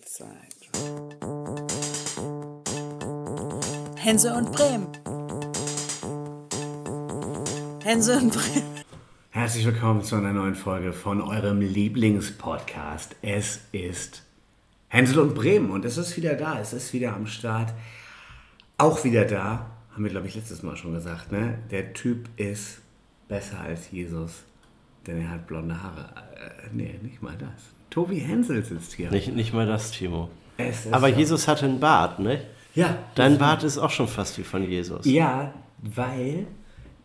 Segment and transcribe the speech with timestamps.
[0.00, 0.70] Zeit.
[3.96, 4.88] Hense und Bremen.
[7.82, 8.76] Hense und Bremen.
[9.30, 13.16] Herzlich willkommen zu einer neuen Folge von eurem Lieblingspodcast.
[13.22, 14.22] Es ist
[14.88, 17.74] Hänsel und Bremen und es ist wieder da, es ist wieder am Start.
[18.78, 21.58] Auch wieder da, haben wir glaube ich letztes Mal schon gesagt, ne?
[21.70, 22.78] Der Typ ist
[23.28, 24.44] besser als Jesus,
[25.06, 26.08] denn er hat blonde Haare.
[26.36, 27.75] Äh, nee, nicht mal das.
[27.90, 29.10] Tobi Hensel sitzt hier.
[29.10, 30.28] Nicht, nicht mal das, Timo.
[30.58, 32.40] Es ist Aber ja- Jesus hatte einen Bart, ne?
[32.74, 35.06] Ja, Dein Bart ist auch schon fast wie von Jesus.
[35.06, 36.46] Ja, weil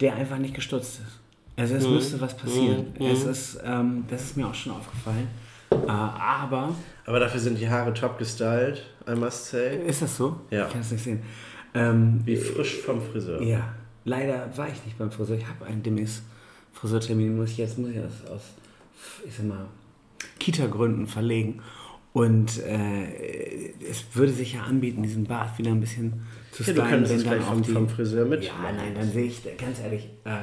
[0.02, 1.20] der einfach nicht gestutzt ist.
[1.58, 1.80] Also Mhm.
[1.82, 2.88] es müsste was passieren.
[3.00, 5.28] Es ist, ähm, das ist mir auch schon aufgefallen.
[5.72, 6.76] Äh, aber
[7.06, 9.78] Aber dafür sind die Haare top gestylt, I must say.
[9.88, 10.40] ist das so?
[10.50, 10.66] Ja.
[10.68, 11.22] Ich kann es nicht sehen.
[11.74, 13.42] Ähm, Wie frisch vom Friseur.
[13.42, 13.62] ja,
[14.04, 15.38] leider war ich nicht beim Friseur.
[15.38, 16.24] Ich habe einen demnächst
[16.74, 17.38] Friseurtermin.
[17.38, 18.42] Muss ich jetzt muss ich das aus,
[19.26, 19.66] ich sag mal,
[20.40, 21.62] Kita-Gründen verlegen.
[22.14, 26.76] Und äh, es würde sich ja anbieten, diesen Bart wieder ein bisschen zu Ja, stylen.
[26.76, 28.44] du könntest wenn es dann gleich auch vom, die- vom Friseur mit.
[28.44, 30.38] Ja, nein, dann sehe ich, ganz ehrlich, äh,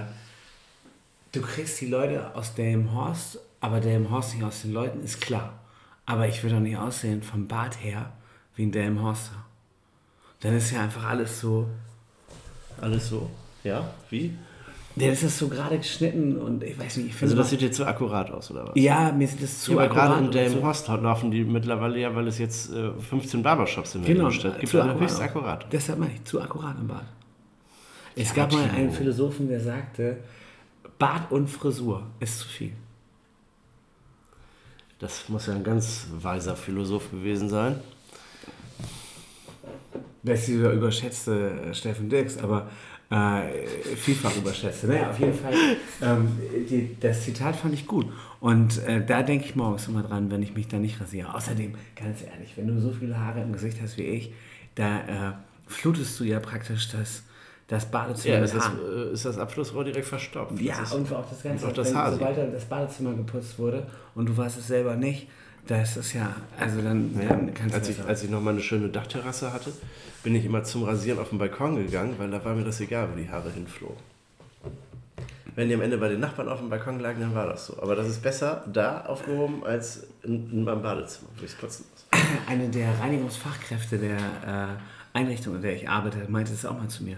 [1.32, 5.20] du kriegst die Leute aus dem Horst, aber der Horst nicht aus den Leuten, ist
[5.20, 5.58] klar.
[6.06, 8.12] Aber ich will doch nicht aussehen vom Bart her
[8.56, 9.44] wie ein Dame Horster.
[10.40, 11.68] Dann ist ja einfach alles so,
[12.80, 13.28] Alles so.
[13.64, 13.92] Ja?
[14.08, 14.34] Wie?
[15.02, 17.60] Ja, das ist so gerade geschnitten und ich weiß nicht, ich finde Also das sieht
[17.60, 18.72] dir zu akkurat aus, oder was?
[18.74, 21.30] ja, mir sieht das zu Ja, aber gerade akkurat in und Dame so- Horst laufen
[21.30, 24.80] die mittlerweile ja, weil es jetzt äh, 15 Barbershops in Genau, der Stadt gibt, zu
[24.80, 25.08] alle akkurat.
[25.10, 25.66] höchst akkurat.
[25.72, 27.06] Deshalb meine ich, zu akkurat im Bart.
[28.16, 30.18] Es Ja, gab mal einen Philosophen, der sagte,
[30.98, 32.72] Bart und Frisur ist zu viel.
[34.98, 37.76] Das muss ja ein ganz weiser Philosoph gewesen sein.
[40.24, 42.68] Das ist dieser überschätzte äh, Steffen Dix, aber
[43.10, 44.86] äh, vielfach überschätzte.
[44.86, 45.54] Naja, auf jeden Fall,
[46.02, 46.28] ähm,
[46.68, 48.06] die, das Zitat fand ich gut.
[48.40, 51.34] Und äh, da denke ich morgens immer dran, wenn ich mich da nicht rasiere.
[51.34, 54.32] Außerdem, ganz ehrlich, wenn du so viele Haare im Gesicht hast wie ich,
[54.74, 55.32] da äh,
[55.66, 57.22] flutest du ja praktisch das,
[57.66, 58.78] das Badezimmer Ja, mit ist das, Haaren.
[59.10, 60.60] äh, ist das Abflussrohr direkt verstopft.
[60.60, 63.86] Ja, das ist, und auch das Ganze, auch das wenn, sobald das Badezimmer geputzt wurde
[64.14, 65.28] und du warst es selber nicht,
[65.66, 68.52] das ist ja, also dann, dann kannst als du ich, das als ich noch mal
[68.52, 69.72] eine schöne Dachterrasse hatte,
[70.22, 73.08] bin ich immer zum Rasieren auf den Balkon gegangen, weil da war mir das egal,
[73.12, 73.96] wo die Haare hinflogen.
[75.54, 77.82] Wenn die am Ende bei den Nachbarn auf dem Balkon lagen, dann war das so.
[77.82, 81.84] Aber das ist besser da aufgehoben als in, in meinem Badezimmer, wo ich es putzen
[81.90, 82.20] muss.
[82.48, 87.02] Eine der Reinigungsfachkräfte der äh, Einrichtung, in der ich arbeite, meinte es auch mal zu
[87.02, 87.16] mir.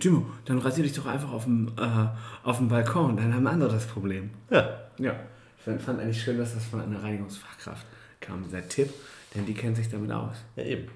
[0.00, 2.06] Timo, dann rasier dich doch einfach auf dem, äh,
[2.44, 4.30] auf dem Balkon, dann haben andere das Problem.
[4.50, 4.80] Ja.
[4.98, 5.14] Ja.
[5.62, 7.86] Ich fand, fand eigentlich schön, dass das von einer Reinigungsfachkraft
[8.20, 8.92] kam, dieser Tipp,
[9.32, 10.38] denn die kennt sich damit aus.
[10.56, 10.88] Ja, eben.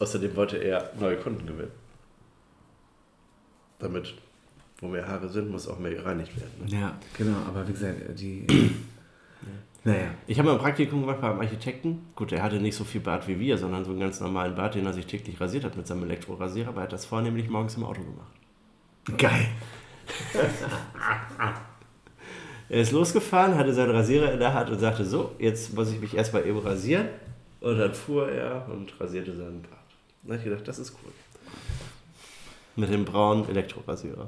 [0.00, 1.70] Außerdem wollte er neue Kunden gewinnen.
[3.78, 4.14] Damit,
[4.80, 6.50] wo mehr Haare sind, muss auch mehr gereinigt werden.
[6.58, 6.80] Ne?
[6.80, 8.46] Ja, genau, aber wie gesagt, die.
[9.84, 10.12] naja.
[10.26, 12.08] Ich habe mal ein Praktikum gemacht beim Architekten.
[12.16, 14.74] Gut, er hatte nicht so viel Bart wie wir, sondern so einen ganz normalen Bart,
[14.74, 17.76] den er sich täglich rasiert hat mit seinem Elektrorasierer, aber er hat das vornehmlich morgens
[17.76, 18.32] im Auto gemacht.
[19.16, 19.46] Geil.
[22.70, 26.00] Er ist losgefahren, hatte seinen Rasierer in der Hand und sagte, so, jetzt muss ich
[26.00, 27.08] mich erstmal eben rasieren.
[27.60, 29.72] Und dann fuhr er und rasierte seinen Bart.
[30.22, 31.12] Da habe ich gedacht, das ist cool.
[32.76, 34.26] Mit dem braunen Elektrorasierer.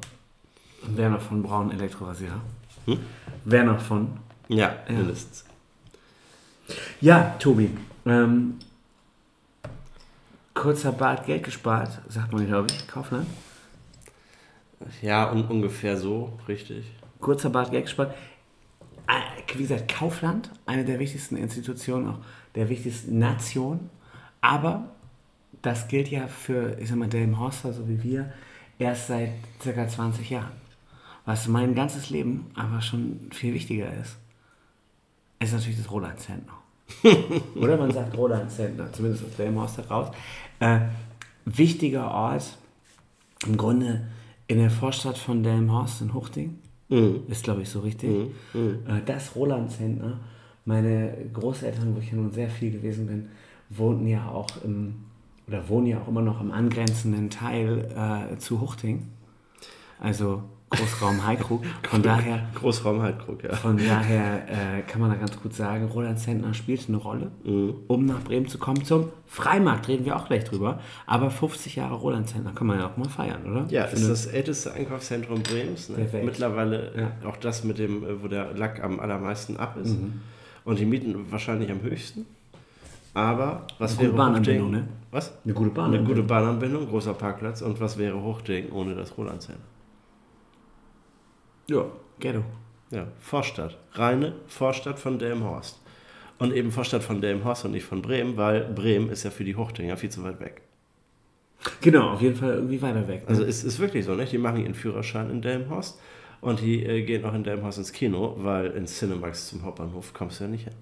[0.82, 2.41] Und wer noch von braunen Elektrorasierer?
[2.86, 2.98] Hm?
[3.44, 4.08] Wer noch von?
[4.48, 4.94] Ja, Ja.
[4.97, 5.44] mindestens.
[7.00, 7.70] Ja, Tobi.
[8.04, 8.58] Ähm,
[10.52, 12.88] kurzer Bart, Geld gespart, sagt man, glaube ich.
[12.88, 13.26] Kaufland.
[15.00, 16.84] Ja, und ungefähr so, richtig.
[17.20, 18.14] Kurzer Bart, Geld gespart.
[19.12, 22.19] Äh, Wie gesagt, Kaufland, eine der wichtigsten Institutionen, auch
[22.55, 23.91] der wichtigsten Nation.
[24.41, 24.89] Aber
[25.61, 28.33] das gilt ja für, ich sag mal, Delm Horster, so wie wir,
[28.78, 29.31] erst seit
[29.61, 30.53] circa 20 Jahren.
[31.25, 34.17] Was mein ganzes Leben aber schon viel wichtiger ist,
[35.39, 36.55] ist natürlich das Roland Zentner.
[37.55, 40.15] Oder man sagt Roland Zentner, zumindest aus Delm Horster raus.
[40.59, 40.81] Äh,
[41.44, 42.56] wichtiger Ort,
[43.47, 44.06] im Grunde
[44.47, 46.59] in der Vorstadt von Delmenhorst in Huchting.
[47.28, 48.10] Ist, glaube ich, so richtig.
[48.86, 50.20] Äh, Das Roland Zentner.
[50.64, 53.28] Meine Großeltern, wo ich ja nun sehr viel gewesen bin,
[53.70, 54.94] wohnten ja auch im,
[55.49, 59.08] oder wohnen ja auch immer noch im angrenzenden Teil äh, zu Huchting.
[59.99, 61.62] Also Großraum Heikrug.
[61.88, 63.54] Von daher, Großraum Heidkrug, ja.
[63.54, 67.30] von daher äh, kann man da ganz gut sagen, Roland Zentner spielt eine Rolle,
[67.88, 68.84] um nach Bremen zu kommen.
[68.84, 70.80] Zum Freimarkt reden wir auch gleich drüber.
[71.06, 73.66] Aber 50 Jahre Roland Zentner kann man ja auch mal feiern, oder?
[73.69, 75.88] Ja, ist das älteste Einkaufszentrum Bremens.
[75.90, 76.08] Ne?
[76.24, 76.92] Mittlerweile
[77.22, 77.28] Ja.
[77.28, 79.90] auch das mit dem, äh, wo der Lack am allermeisten ab ist.
[79.98, 80.20] Mhm.
[80.64, 82.24] Und die Mieten wahrscheinlich am höchsten.
[83.14, 84.80] Aber was Eine gute wäre Bahnanbindung, Huchting?
[84.84, 84.88] ne?
[85.10, 85.32] Was?
[85.44, 86.06] Eine gute Eine Bahnanbindung.
[86.14, 87.60] gute Bahnanbindung, großer Parkplatz.
[87.60, 89.60] Und was wäre Huchting ohne das Roland-Center?
[91.69, 91.87] Ja,
[92.19, 92.44] Ghetto.
[92.91, 93.79] Ja, Vorstadt.
[93.93, 95.81] Reine Vorstadt von Delmenhorst.
[96.38, 99.56] Und eben Vorstadt von Delmenhorst und nicht von Bremen, weil Bremen ist ja für die
[99.56, 100.62] Hochdinger viel zu weit weg.
[101.81, 103.23] Genau, auf jeden Fall irgendwie weiter weg.
[103.23, 103.29] Ne?
[103.29, 104.32] Also es ist wirklich so, nicht?
[104.32, 106.00] Die machen ihren Führerschein in Delmenhorst
[106.41, 110.41] und die äh, gehen auch in Delmenhorst ins Kino, weil in Cinemax zum Hauptbahnhof kommst
[110.41, 110.75] du ja nicht hin.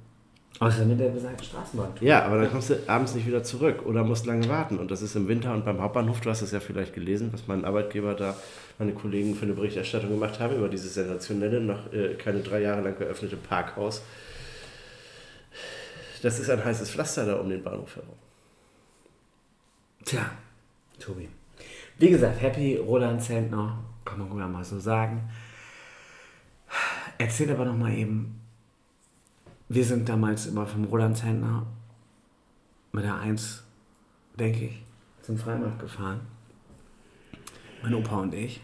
[0.59, 1.88] Außer mit der besagten Straßenbahn.
[2.00, 4.79] Ja, aber dann kommst du abends nicht wieder zurück oder musst lange warten.
[4.79, 7.47] Und das ist im Winter und beim Hauptbahnhof, du hast es ja vielleicht gelesen, was
[7.47, 8.37] mein Arbeitgeber da,
[8.81, 12.81] meine Kollegen für eine Berichterstattung gemacht haben über dieses sensationelle, noch äh, keine drei Jahre
[12.81, 14.03] lang geöffnete Parkhaus.
[16.23, 18.17] Das ist ein heißes Pflaster da um den Bahnhof herum.
[20.03, 20.31] Tja,
[20.99, 21.29] Tobi.
[21.99, 25.29] Wie gesagt, Happy Roland Zentner, kann man gut mal so sagen.
[27.19, 28.41] Erzähl aber noch mal eben,
[29.69, 31.67] wir sind damals immer vom Roland Zentner
[32.93, 33.62] mit der 1,
[34.38, 34.83] denke ich,
[35.21, 36.23] zum Freimarkt gefahren.
[37.83, 38.62] Mein Opa und ich.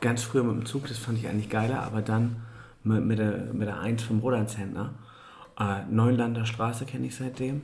[0.00, 2.36] Ganz früher mit dem Zug, das fand ich eigentlich geiler, aber dann
[2.84, 4.94] mit, mit, der, mit der 1 vom Roland Zentner.
[5.58, 7.62] Äh, Neunlander Straße kenne ich seitdem.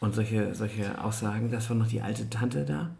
[0.00, 2.90] Und solche, solche Aussagen, das war noch die alte Tante da,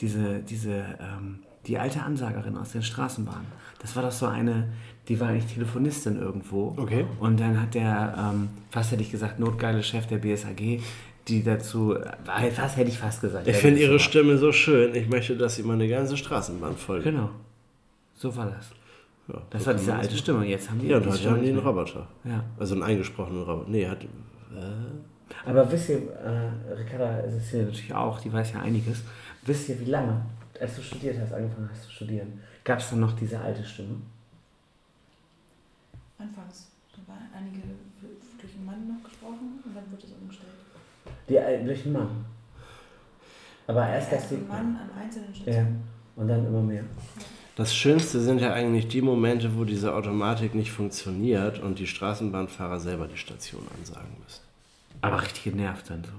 [0.00, 3.46] diese, diese, ähm, die alte Ansagerin aus den Straßenbahnen.
[3.80, 4.68] Das war doch so eine,
[5.08, 6.74] die war eigentlich Telefonistin irgendwo.
[6.76, 7.06] Okay.
[7.18, 10.80] Und dann hat der, ähm, fast hätte ich gesagt, notgeile Chef der BSAG,
[11.30, 13.46] die dazu, äh, fast hätte ich fast gesagt.
[13.46, 17.04] Ich finde ihre war- Stimme so schön, ich möchte, dass sie meine ganze Straßenbahn folgt.
[17.04, 17.30] Genau.
[18.16, 18.70] So war das.
[19.28, 20.44] Ja, Das so war diese alte Stimme.
[20.46, 20.88] Jetzt haben die.
[20.88, 21.58] Ja, und die heute haben die einen.
[21.58, 22.06] Roboter.
[22.24, 22.44] Ja.
[22.58, 23.70] Also einen eingesprochenen Roboter.
[23.70, 23.98] Nee, hat.
[25.46, 29.02] Aber wisst ihr, äh, Ricarda ist es hier natürlich auch, die weiß ja einiges.
[29.46, 30.20] Wisst ihr, wie lange,
[30.60, 33.96] als du studiert hast, angefangen hast zu studieren, gab es dann noch diese alte Stimme?
[36.18, 37.62] Anfangs da waren einige
[38.40, 40.49] durch einen Mann noch gesprochen und dann wird es umgestellt.
[41.30, 42.24] Die alten durch den Mann.
[43.66, 44.34] Aber erst, dass Erst die.
[44.36, 45.40] ein Mann an einzelnen Ja.
[45.42, 45.82] Stationen.
[46.16, 46.84] Und dann immer mehr.
[47.56, 52.80] Das Schönste sind ja eigentlich die Momente, wo diese Automatik nicht funktioniert und die Straßenbahnfahrer
[52.80, 54.42] selber die Station ansagen müssen.
[55.00, 56.10] Aber richtig genervt dann so.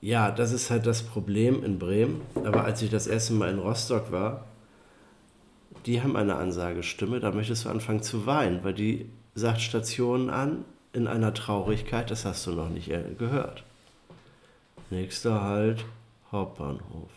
[0.00, 2.20] Ja, das ist halt das Problem in Bremen.
[2.44, 4.44] Aber als ich das erste Mal in Rostock war,
[5.86, 10.64] die haben eine Ansagestimme, da möchtest du anfangen zu weinen, weil die sagt Stationen an
[10.92, 13.64] in einer Traurigkeit, das hast du noch nicht äh, gehört.
[14.94, 15.84] Nächster Halt,
[16.30, 17.10] Hauptbahnhof.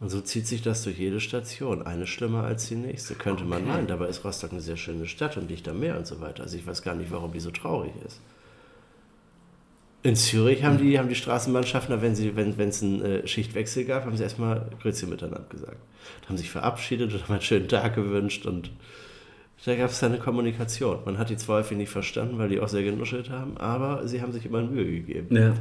[0.00, 1.82] Und so zieht sich das durch jede Station.
[1.82, 3.14] Eine schlimmer als die nächste.
[3.14, 3.68] Könnte man Okay.
[3.72, 3.86] meinen.
[3.88, 6.44] Dabei ist Rostock eine sehr schöne Stadt und liegt am Meer und so weiter.
[6.44, 8.20] Also ich weiß gar nicht, warum die so traurig ist.
[10.02, 14.06] In Zürich haben die, haben die Straßenbahnschaffner, wenn sie, wenn es einen äh, Schichtwechsel gab,
[14.06, 15.76] haben sie erstmal Grüezi miteinander gesagt.
[16.26, 18.70] Haben sich verabschiedet und haben einen schönen Tag gewünscht und
[19.64, 21.00] da gab es eine Kommunikation.
[21.04, 24.32] Man hat die häufig nicht verstanden, weil die auch sehr genuschelt haben, aber sie haben
[24.32, 25.34] sich immer Mühe gegeben.
[25.36, 25.54] Ja.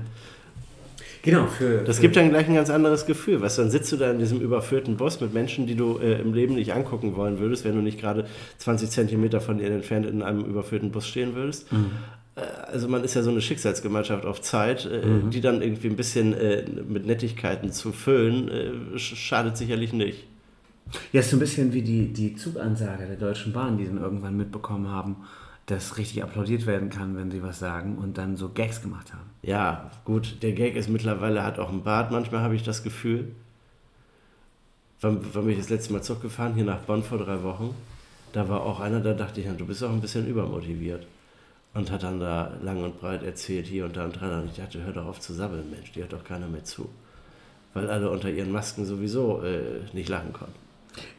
[1.22, 1.84] Genau, für.
[1.84, 3.42] Das für, gibt dann gleich ein ganz anderes Gefühl.
[3.42, 6.20] Weißt du, dann sitzt du da in diesem überfüllten Bus mit Menschen, die du äh,
[6.22, 8.26] im Leben nicht angucken wollen würdest, wenn du nicht gerade
[8.60, 11.68] 20 Zentimeter von ihnen entfernt in einem überfüllten Bus stehen würdest.
[12.36, 12.42] Äh,
[12.72, 16.34] Also man ist ja so eine Schicksalsgemeinschaft auf Zeit, äh, die dann irgendwie ein bisschen
[16.34, 18.50] äh, mit Nettigkeiten zu füllen,
[18.96, 20.26] sch- schadet sicherlich nicht.
[21.12, 24.38] Ja, ist so ein bisschen wie die, die Zugansage der Deutschen Bahn, die dann irgendwann
[24.38, 25.18] mitbekommen haben,
[25.68, 29.30] dass richtig applaudiert werden kann, wenn sie was sagen und dann so Gags gemacht haben.
[29.42, 33.34] Ja, gut, der Gag ist mittlerweile, hat auch einen Bart, manchmal habe ich das Gefühl.
[35.02, 36.56] Wann, wann bin ich das letzte Mal Zug gefahren?
[36.56, 37.76] Hier nach Bonn vor drei Wochen.
[38.32, 41.06] Da war auch einer, da dachte ich, du bist auch ein bisschen übermotiviert.
[41.74, 44.44] Und hat dann da lang und breit erzählt, hier und da und dran.
[44.44, 46.90] Und ich dachte, hör doch auf zu sabbeln, Mensch, die hört doch keiner mehr zu.
[47.74, 50.56] Weil alle unter ihren Masken sowieso äh, nicht lachen konnten.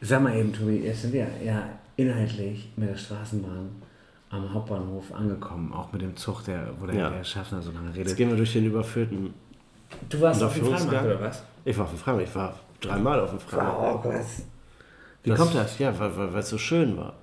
[0.01, 3.69] Sag mal eben, Tobi, jetzt sind wir ja inhaltlich mit der Straßenbahn
[4.29, 7.09] am Hauptbahnhof angekommen, auch mit dem Zug, der, wo der, Ja.
[7.09, 8.17] der Schaffner so lange Jetzt redet.
[8.17, 9.33] gehen wir durch den überfüllten.
[10.09, 11.43] Du warst Und auf dem Freimarkt, oder was?
[11.65, 13.77] Ich war auf dem Freimarkt, ich war dreimal auf dem Freimarkt.
[13.81, 14.25] Oh Gott.
[15.23, 15.79] Wie kommt das?
[15.79, 17.13] Ja, weil weil- weil es so schön war.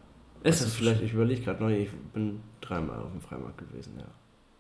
[0.43, 3.59] Ist Ist das das vielleicht, ich überlege gerade noch, ich bin dreimal auf dem Freimarkt
[3.59, 4.05] gewesen, ja.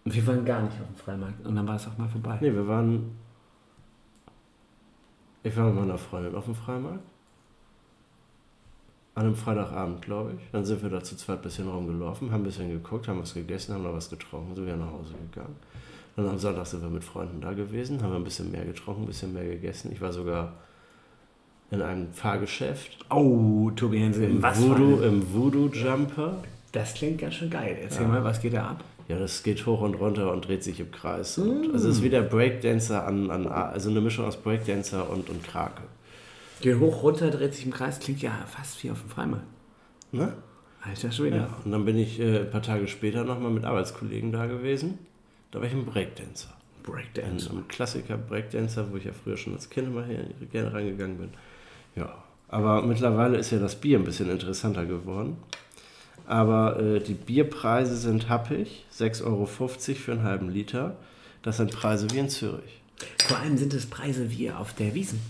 [0.04, 2.38] Wir waren gar nicht auf dem Freimarkt und dann war es auch mal vorbei.
[2.40, 3.16] Nee, wir waren.
[5.42, 7.00] Ich war mit meiner Freundin auf dem Freimarkt.
[9.16, 10.50] An einem Freitagabend, glaube ich.
[10.52, 13.32] Dann sind wir da zu zweit ein bisschen rumgelaufen, haben ein bisschen geguckt, haben was
[13.32, 15.56] gegessen, haben noch was getrunken, sind wieder nach Hause gegangen.
[16.16, 19.06] Dann am Sonntag sind wir mit Freunden da gewesen, haben ein bisschen mehr getrunken, ein
[19.06, 19.90] bisschen mehr gegessen.
[19.90, 20.52] Ich war sogar
[21.70, 23.06] in einem Fahrgeschäft.
[23.10, 26.36] Oh, Tobi Hensel, Im was Voodoo, im Voodoo-Jumper.
[26.72, 27.78] Das klingt ganz schön geil.
[27.82, 28.08] Erzähl Ja.
[28.08, 28.84] mal, was geht da ab?
[29.08, 31.38] Ja, das geht hoch und runter und dreht sich im Kreis.
[31.38, 35.30] Und, also es ist wie der Breakdancer an, an, also eine Mischung aus Breakdancer und,
[35.30, 35.82] und Krake.
[36.60, 39.44] Geht hoch, runter, dreht sich im Kreis, klingt ja fast wie auf dem Freimarkt.
[40.12, 40.32] Ne?
[40.82, 41.36] Alter Schwede.
[41.36, 41.48] Ja.
[41.64, 44.98] Und dann bin ich äh, ein paar Tage später nochmal mit Arbeitskollegen da gewesen.
[45.50, 46.48] Da war ich ein Breakdancer.
[46.48, 47.50] Ein, Breakdance.
[47.50, 51.30] ein Klassiker Breakdancer, wo ich ja früher schon als Kind immer hier gerne reingegangen bin.
[51.96, 55.36] Ja, aber mittlerweile ist ja das Bier ein bisschen interessanter geworden.
[56.26, 58.84] aber äh, die Bierpreise sind happig.
[58.96, 60.96] 6,50 Euro für einen halben Liter.
[61.42, 62.80] Das sind Preise wie in Zürich.
[63.26, 65.20] Vor allem sind es Preise wie auf der Wiesen.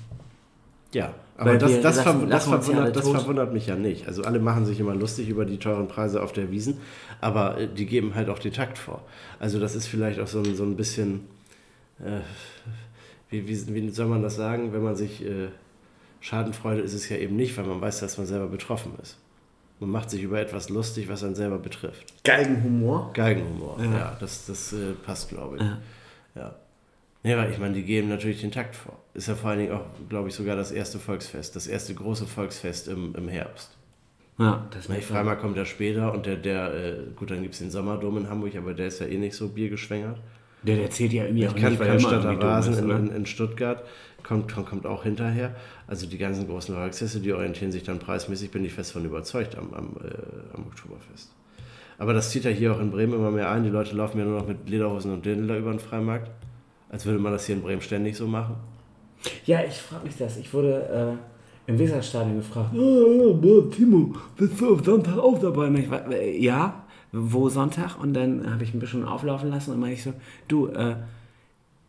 [0.97, 4.07] Ja, aber das, das, lassen- das, verwundert, das verwundert mich ja nicht.
[4.09, 6.79] Also alle machen sich immer lustig über die teuren Preise auf der Wiesen,
[7.21, 9.03] aber äh, die geben halt auch den Takt vor.
[9.39, 11.27] Also das ist vielleicht auch so ein, so ein bisschen,
[12.01, 12.21] äh,
[13.31, 15.49] wie, wie, wie soll man das sagen, wenn man sich, äh,
[16.21, 19.19] Schadenfreude ist es ja eben nicht, weil man weiß, dass man selber betroffen ist.
[19.79, 22.15] Man macht sich über etwas lustig, was einen selber betrifft.
[22.25, 23.11] Galgenhumor.
[23.13, 24.17] Galgenhumor, ja, Ja.
[24.19, 25.63] das, das äh, passt, glaube ich.
[25.63, 25.79] Ja.
[26.35, 26.55] Ja.
[27.27, 28.97] Ja, ich meine, die geben natürlich den Takt vor.
[29.13, 32.25] Ist ja vor allen Dingen auch, glaube ich, sogar das erste Volksfest, das erste große
[32.25, 33.77] Volksfest im, im Herbst.
[34.39, 37.61] Ja, das Die Freimarkt kommt ja später und der, der äh, gut, dann gibt es
[37.61, 40.19] den Sommerdom in Hamburg, aber der ist ja eh nicht so biergeschwängert.
[40.63, 42.85] Der, der zählt ja irgendwie auch Ich kann nicht, weil er dumm Rasen ist, in,
[42.85, 42.99] oder?
[42.99, 43.83] in, in Stuttgart,
[44.23, 45.57] kommt, kommt, auch hinterher.
[45.89, 49.57] Also die ganzen großen Volksfeste, die orientieren sich dann preismäßig, bin ich fest von überzeugt
[49.57, 51.33] am, am, äh, am Oktoberfest.
[51.99, 53.65] Aber das zieht ja hier auch in Bremen immer mehr ein.
[53.65, 56.31] Die Leute laufen ja nur noch mit Lederhosen und Dirndl da über den Freimarkt.
[56.89, 58.57] Als würde man das hier in Bremen ständig so machen.
[59.45, 60.37] Ja, ich frage mich das.
[60.37, 61.19] Ich wurde
[61.67, 65.67] äh, im Weserstadion gefragt, "Ah, ja, Timo, bist du auf Sonntag auch dabei?
[65.67, 67.99] Und ich war, äh, ja, wo Sonntag?
[68.01, 70.13] Und dann habe ich ein bisschen auflaufen lassen und meine ich so,
[70.49, 70.97] du, äh,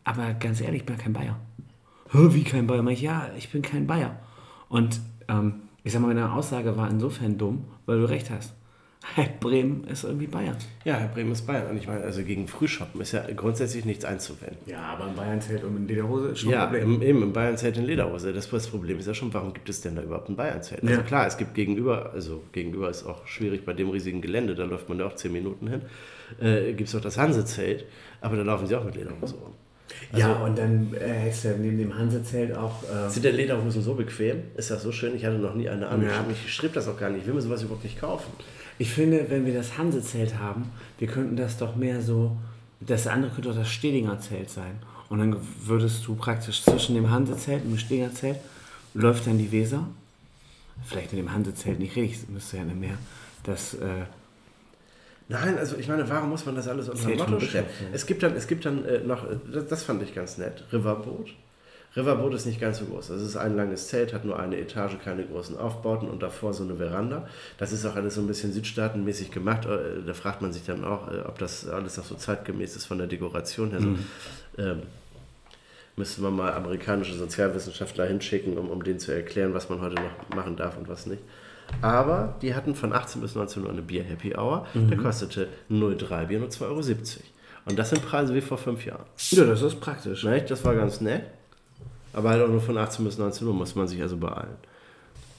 [0.03, 1.35] aber ganz ehrlich, ich bin ja kein Bayer.
[2.11, 2.81] "Hä, Wie kein Bayer?
[2.81, 4.15] Meine ich, ja, ich bin kein Bayer.
[4.69, 8.53] Und ähm, ich sag mal, meine Aussage war insofern dumm, weil du recht hast.
[9.39, 10.55] Bremen ist irgendwie Bayern.
[10.85, 11.71] Ja, Herr Bremen ist Bayern.
[11.71, 14.57] Und ich meine, also gegen Frühschoppen ist ja grundsätzlich nichts einzuwenden.
[14.67, 16.95] Ja, aber in Bayern zählt um in Lederhose ist schon Ja, ein Problem.
[16.95, 18.33] im, eben, im Bayern-Zelt in Lederhose.
[18.33, 20.83] Das, das Problem ist ja schon, warum gibt es denn da überhaupt ein Bayern-Zelt?
[20.83, 21.01] Also Ja.
[21.01, 24.89] klar, es gibt gegenüber, also gegenüber ist auch schwierig bei dem riesigen Gelände, da läuft
[24.89, 25.81] man ja auch 10 Minuten hin,
[26.41, 27.85] äh, gibt es auch das Hanse-Zelt,
[28.21, 29.53] aber da laufen sie auch mit Lederhose rum.
[30.15, 32.83] ja, und dann äh, hättest du neben dem Hansezelt auch...
[32.83, 34.43] Äh, Sind denn Lederhosen so bequem?
[34.57, 35.15] Ist das so schön?
[35.15, 36.03] Ich hatte noch nie eine an.
[36.03, 36.25] Ja.
[36.29, 37.21] Ich strebe das auch gar nicht.
[37.21, 38.29] Ich will mir sowas überhaupt nicht kaufen.
[38.79, 42.37] Ich finde, wenn wir das Hansezelt haben, wir könnten das doch mehr so,
[42.79, 44.79] das andere könnte doch das Stedinger Zelt sein.
[45.09, 48.37] Und dann würdest du praktisch zwischen dem Hansezelt und dem Stedinger Zelt
[48.93, 49.87] läuft dann die Weser.
[50.85, 52.97] Vielleicht in dem Hansezelt nicht richtig, müsste ja nicht mehr.
[53.43, 54.05] Das, äh,
[55.29, 57.65] Nein, also ich meine, warum muss man das alles unter Motto stellen?
[57.91, 61.33] Es gibt dann, es gibt dann äh, noch, das, das fand ich ganz nett, Riverboot.
[61.97, 63.07] Riverboot ist nicht ganz so groß.
[63.07, 66.63] Das ist ein langes Zelt, hat nur eine Etage, keine großen Aufbauten und davor so
[66.63, 67.27] eine Veranda.
[67.57, 69.65] Das ist auch alles so ein bisschen südstaatenmäßig gemacht.
[69.65, 72.85] Äh, Da fragt man sich dann auch, äh, ob das alles noch so zeitgemäß ist
[72.85, 73.81] von der Dekoration her.
[73.81, 73.87] So,
[74.63, 74.83] ähm,
[75.95, 80.35] müsste man mal amerikanische Sozialwissenschaftler hinschicken, um, um denen zu erklären, was man heute noch
[80.35, 81.23] machen darf und was nicht.
[81.81, 84.67] Aber die hatten von 18 bis 19 Uhr eine Bier-Happy Hour.
[84.73, 86.81] Der kostete 0,3 Bier nur 2,70 Euro.
[87.65, 89.03] Und das sind Preise wie vor fünf Jahren.
[89.31, 90.23] ja, das ist praktisch.
[90.23, 90.49] Nicht?
[90.49, 91.23] Das war ganz nett.
[92.17, 94.57] Aber halt auch nur von 18 bis 19 Uhr muss man sich also beeilen.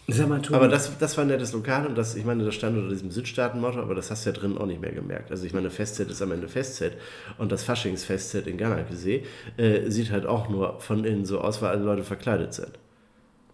[0.07, 2.55] Sag mal, Tobi, Aber das, das war ein nettes Lokal und das, ich meine, das
[2.55, 5.33] stand unter diesem Südstaaten-Motto, aber das hast du ja drin auch nicht mehr gemerkt.
[5.33, 6.97] Also ich meine, Festzelt ist am Ende Festzelt
[7.37, 9.25] und das Faschingsfestzelt in Ganakesee
[9.57, 12.71] äh, sieht halt auch nur von innen so aus, weil alle Leute verkleidet sind.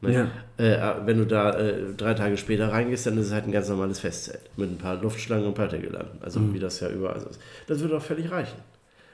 [0.02, 0.30] Ne?
[0.58, 3.70] Äh, wenn du da äh, drei Tage später reingehst, dann ist es halt ein ganz
[3.70, 6.18] normales Festzelt mit ein paar Luftschlangen und Partygirlanden.
[6.20, 7.40] Also wie das ja überall so ist.
[7.68, 8.58] Das würde auch völlig reichen.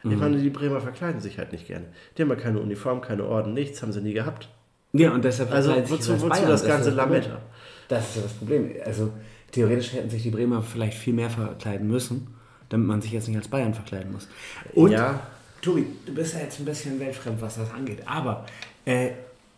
[0.03, 1.85] Ich meine, die Bremer verkleiden sich halt nicht gerne.
[2.17, 4.49] Die haben ja keine Uniform, keine Orden, nichts, haben sie nie gehabt.
[4.93, 6.49] ja, und deshalb Also wozu, wozu Bayern.
[6.49, 7.13] das ganze Problem.
[7.23, 7.41] Lametta?
[7.89, 8.71] Das ist ja das Problem.
[8.85, 9.13] Also
[9.53, 12.29] theoretisch hätten sich die Bremer vielleicht viel mehr verkleiden müssen,
[12.71, 14.27] damit man sich jetzt nicht als Bayern verkleiden muss.
[14.75, 15.21] Und Ja.
[15.61, 17.99] Tobi, du bist ja jetzt ein bisschen weltfremd, was das angeht.
[18.07, 18.47] Aber
[18.87, 19.11] äh,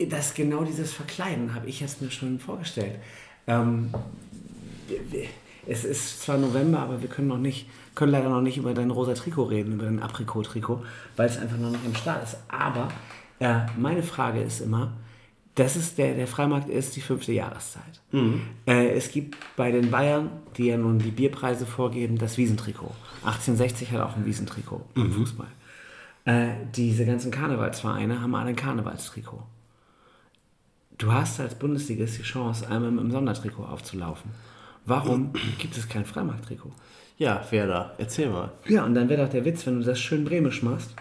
[0.08, 2.96] das genau dieses Verkleiden habe ich jetzt mir schon vorgestellt.
[3.46, 3.90] Ähm,
[5.66, 8.90] es ist zwar November, aber wir können noch nicht, können leider noch nicht über dein
[8.90, 10.82] rosa Trikot reden, über dein Aprikot-Trikot,
[11.16, 12.38] weil es einfach noch nicht im Start ist.
[12.48, 12.88] Aber
[13.38, 14.92] äh, meine Frage ist immer,
[15.54, 18.00] das ist der, der Freimarkt ist die fünfte Jahreszeit.
[18.66, 22.94] Äh, es gibt bei den Bayern, die ja nun die Bierpreise vorgeben, das Wiesentrikot.
[23.24, 25.48] 1860 hat auch ein Wiesentrikot im Fußball.
[26.24, 29.42] Äh, diese ganzen Karnevalsvereine haben alle ein Karnevalstrikot.
[30.96, 34.30] Du hast als Bundesligist die Chance, einmal mit einem Sondertrikot aufzulaufen.
[34.86, 36.72] Warum gibt es kein Freimarkttrikot?
[37.18, 38.50] Ja, Werder, erzähl mal.
[38.68, 40.94] Ja, und dann wäre doch der Witz, wenn du das schön bremisch machst.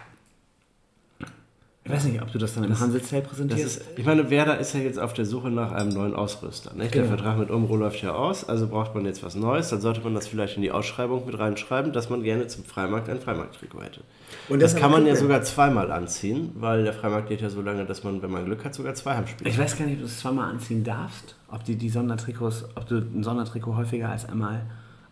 [1.84, 3.78] Ich weiß nicht, ob du das dann im Hansezelt Das präsentierst.
[3.78, 6.72] ist, ich meine, Werder ist ja jetzt auf der Suche nach einem neuen Ausrüster.
[6.74, 6.94] Nicht?
[6.94, 7.16] Der Genau.
[7.16, 9.70] Vertrag mit Umbro läuft ja aus, also braucht man jetzt was Neues.
[9.70, 13.08] Dann sollte man das vielleicht in die Ausschreibung mit reinschreiben, dass man gerne zum Freimarkt
[13.08, 14.00] ein Freimarkttrikot hätte.
[14.48, 17.60] Und das das kann man ja sogar zweimal anziehen, weil der Freimarkt geht ja so
[17.62, 20.00] lange, dass man, wenn man Glück hat, sogar zwei Heimspiele Ich weiß gar nicht, ob
[20.02, 21.34] du es zweimal anziehen darfst.
[21.48, 24.60] Ob die, die Sondertrikots, ob du ein Sondertrikot häufiger als einmal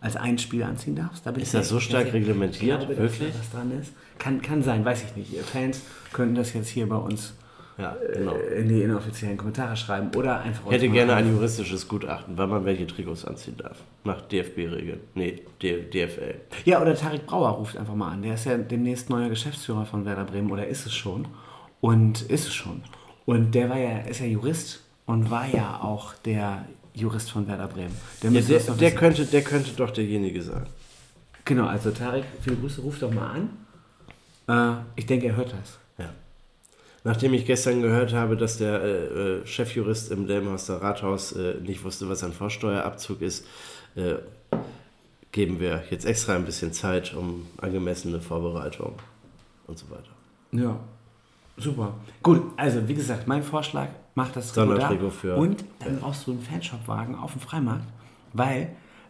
[0.01, 1.25] als ein Spiel anziehen darfst.
[1.25, 2.15] Da Ist das so stark sicher.
[2.15, 2.79] reglementiert?
[2.79, 3.33] Glaube, Wirklich?
[3.37, 3.93] was dran ist.
[4.17, 5.33] Kann, kann sein, weiß ich nicht.
[5.33, 5.81] Ihr Fans
[6.11, 7.33] könnten das jetzt hier bei uns
[7.77, 8.33] Ja, genau.
[8.33, 12.49] äh, in die inoffiziellen Kommentare schreiben oder einfach Ich hätte gerne ein juristisches Gutachten, wann
[12.49, 13.77] man welche Trikots anziehen darf.
[14.03, 14.99] Nach DFB-Regeln.
[15.15, 16.35] Nee, D DFL.
[16.65, 18.23] Ja, oder Tarek Brauer ruft einfach mal an.
[18.23, 21.27] Der ist ja demnächst neuer Geschäftsführer von Werder Bremen oder ist es schon.
[21.79, 22.81] Und ist es schon.
[23.25, 27.67] Und der war ja, ist ja Jurist und war ja auch der Jurist von Werder
[27.67, 27.95] Bremen.
[28.21, 30.65] Der, Ja, der, der, könnte, der könnte doch derjenige sein.
[31.45, 33.31] Genau, also Tarek, viele Grüße, ruf doch mal
[34.47, 34.77] an.
[34.77, 35.79] Äh, ich denke, er hört das.
[35.97, 36.09] Ja.
[37.03, 41.83] Nachdem ich gestern gehört habe, dass der äh, äh, Chefjurist im Delmenhorster Rathaus äh, nicht
[41.83, 43.45] wusste, was ein Vorsteuerabzug ist,
[43.95, 44.15] äh,
[45.31, 48.95] geben wir jetzt extra ein bisschen Zeit um angemessene Vorbereitung
[49.67, 50.11] und so weiter.
[50.51, 50.79] Ja,
[51.57, 51.95] super.
[52.21, 54.75] Gut, also wie gesagt, mein Vorschlag, mach das Trikot
[55.05, 55.09] da.
[55.09, 57.87] für- Und dann brauchst du einen Fanshop-Wagen auf dem Freimarkt,
[58.33, 58.69] weil,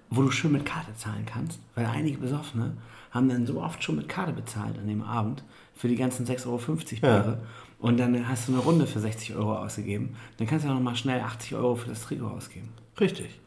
[0.10, 2.74] wo du schön mit Karte zahlen kannst, weil einige Besoffene
[3.12, 5.44] haben dann so oft schon mit Karte bezahlt an dem Abend
[5.76, 6.58] für die ganzen 6,50 Euro
[7.02, 7.38] Biere.
[7.80, 10.16] Und dann hast du eine Runde für 60 Euro ausgegeben.
[10.38, 12.70] Dann kannst du ja nochmal schnell 80 Euro für das Trikot ausgeben.
[13.00, 13.40] Richtig.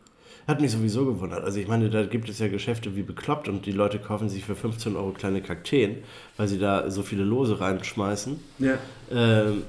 [0.48, 1.42] Hat mich sowieso gewundert.
[1.44, 4.44] Also ich meine, da gibt es ja Geschäfte wie bekloppt und die Leute kaufen sich
[4.44, 5.98] für 15 Euro kleine Kakteen,
[6.36, 8.38] weil sie da so viele Lose reinschmeißen.
[8.58, 8.74] Ja.
[9.10, 9.62] Ähm,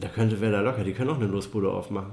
[0.00, 2.12] da könnte wer da locker, die können auch eine Losbude aufmachen.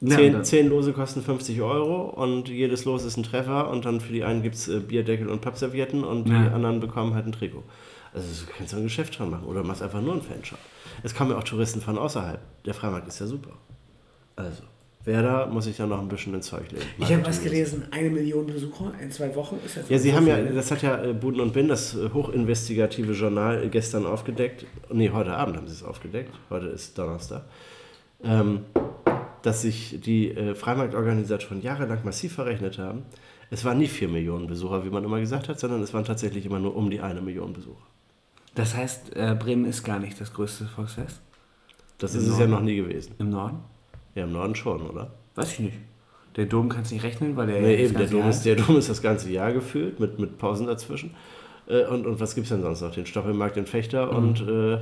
[0.00, 4.12] Ja, Zehn, Lose kosten 50 Euro und jedes Los ist ein Treffer und dann für
[4.12, 6.52] die einen gibt es äh, Bierdeckel und Pappservietten und die Ja.
[6.52, 7.64] anderen bekommen halt ein Trikot.
[8.14, 10.58] Also du kannst du ein Geschäft dran machen oder machst einfach nur einen Fanshop.
[11.02, 12.38] Es kommen ja auch Touristen von außerhalb.
[12.64, 13.50] Der Freimarkt ist ja super.
[14.36, 14.62] Also,
[15.08, 16.84] wer da muss ich ja noch ein bisschen ins Zeug legen.
[16.98, 19.56] Ich habe was gelesen, eine Million Besucher in zwei Wochen.
[19.64, 21.94] Ist jetzt Ja, Sie haben ja, viel, das hat ja äh, Buden und Bin, das
[21.96, 24.66] äh, hochinvestigative Journal, äh, gestern aufgedeckt.
[24.92, 26.32] Nee, heute Abend haben sie es aufgedeckt.
[26.50, 27.44] Heute ist Donnerstag.
[28.22, 28.60] Ähm,
[29.42, 33.02] dass sich die äh, Freimarktorganisatoren jahrelang massiv verrechnet haben.
[33.50, 36.44] Es waren nie 4 Millionen Besucher, wie man immer gesagt hat, sondern es waren tatsächlich
[36.44, 37.86] immer nur um die eine Million Besucher.
[38.54, 41.22] Das heißt, äh, Bremen ist gar nicht das größte Volksfest
[41.96, 42.50] Das Im ist es ja Norden.
[42.50, 43.14] noch nie gewesen.
[43.18, 43.60] im Norden.
[44.18, 45.12] Ja, im Norden schon, oder?
[45.36, 45.76] Weiß ich nicht.
[46.34, 47.60] Der Dom kannst du nicht rechnen, weil der.
[47.60, 50.18] Nee, das eben, der Dom, Jahr ist, der Dom ist das ganze Jahr gefüllt, mit,
[50.18, 51.14] mit Pausen dazwischen.
[51.68, 52.90] Äh, und, und was gibt es denn sonst noch?
[52.92, 54.78] Den Stoppelmarkt in Fechter und äh,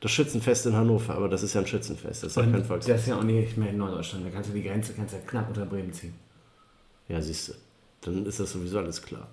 [0.00, 1.14] das Schützenfest in Hannover.
[1.14, 3.00] Aber das ist ja ein Schützenfest, das ist ja Und kein das Volksfest.
[3.00, 4.24] ist ja auch nicht mehr in Norddeutschland.
[4.24, 6.14] Da kannst du die Grenze kannst du ja knapp unter Bremen ziehen.
[7.08, 7.52] Ja, siehst du.
[8.00, 9.28] Dann ist das sowieso alles klar.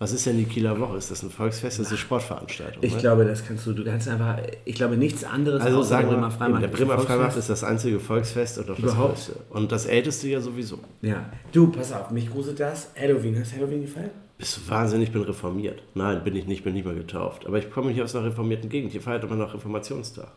[0.00, 0.96] Was ist denn die Kieler Woche?
[0.96, 1.78] Ist das ein Volksfest?
[1.78, 2.82] Das ist eine Sportveranstaltung.
[2.82, 3.00] Ich ne?
[3.00, 3.74] glaube, das kannst du.
[3.74, 4.38] Du kannst einfach.
[4.64, 6.62] Ich glaube, nichts anderes also sagen der wir, Bremer Freimarkt.
[6.64, 9.14] der Bremer Freimarkt ist das einzige Volksfest und auch das Überhaupt.
[9.16, 9.36] größte.
[9.50, 10.78] Und das älteste ja sowieso.
[11.02, 11.30] Ja.
[11.52, 12.88] Du, pass auf, mich gruselt das.
[12.98, 13.38] Halloween.
[13.38, 14.12] Hast du Halloween gefeiert?
[14.38, 15.82] Bist du wahnsinnig, ich bin reformiert.
[15.92, 17.46] Nein, bin ich nicht, bin nicht mal getauft.
[17.46, 18.92] Aber ich komme hier aus einer reformierten Gegend.
[18.92, 20.32] Hier feiert man noch Reformationstag.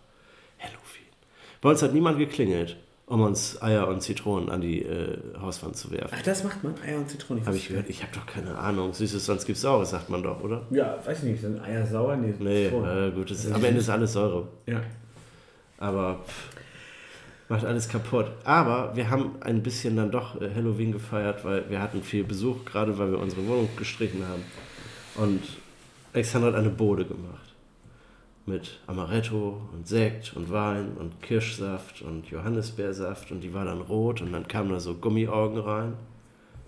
[0.60, 1.08] Halloween.
[1.62, 2.76] Bei uns hat niemand geklingelt,
[3.14, 6.16] um uns Eier und Zitronen an die äh, Hauswand zu werfen.
[6.18, 6.74] Ach, das macht man.
[6.84, 7.46] Eier und Zitrone.
[7.46, 7.88] Habe ich gehört.
[7.88, 8.92] Ich habe doch keine Ahnung.
[8.92, 10.64] Süßes, sonst gibt's Saures, sagt man doch, oder?
[10.72, 11.42] Ja, weiß ich nicht.
[11.42, 12.16] Sind Eier sauer?
[12.16, 14.48] Nee, Nee, äh, gut, das ist, am Ende ist alles Säure.
[14.66, 14.82] Ja.
[15.78, 16.50] Aber pff,
[17.50, 18.32] macht alles kaputt.
[18.46, 22.66] Aber wir haben ein bisschen dann doch äh, Halloween gefeiert, weil wir hatten viel Besuch,
[22.66, 24.44] gerade weil wir unsere Wohnung gestrichen haben.
[25.24, 25.44] Und
[26.14, 27.53] Alexander hat eine Bode gemacht.
[28.46, 34.22] Mit Amaretto und Sekt und Wein und Kirschsaft und Johannisbeersaft und die war dann rot
[34.22, 35.94] und dann kamen da so Gummiaugen rein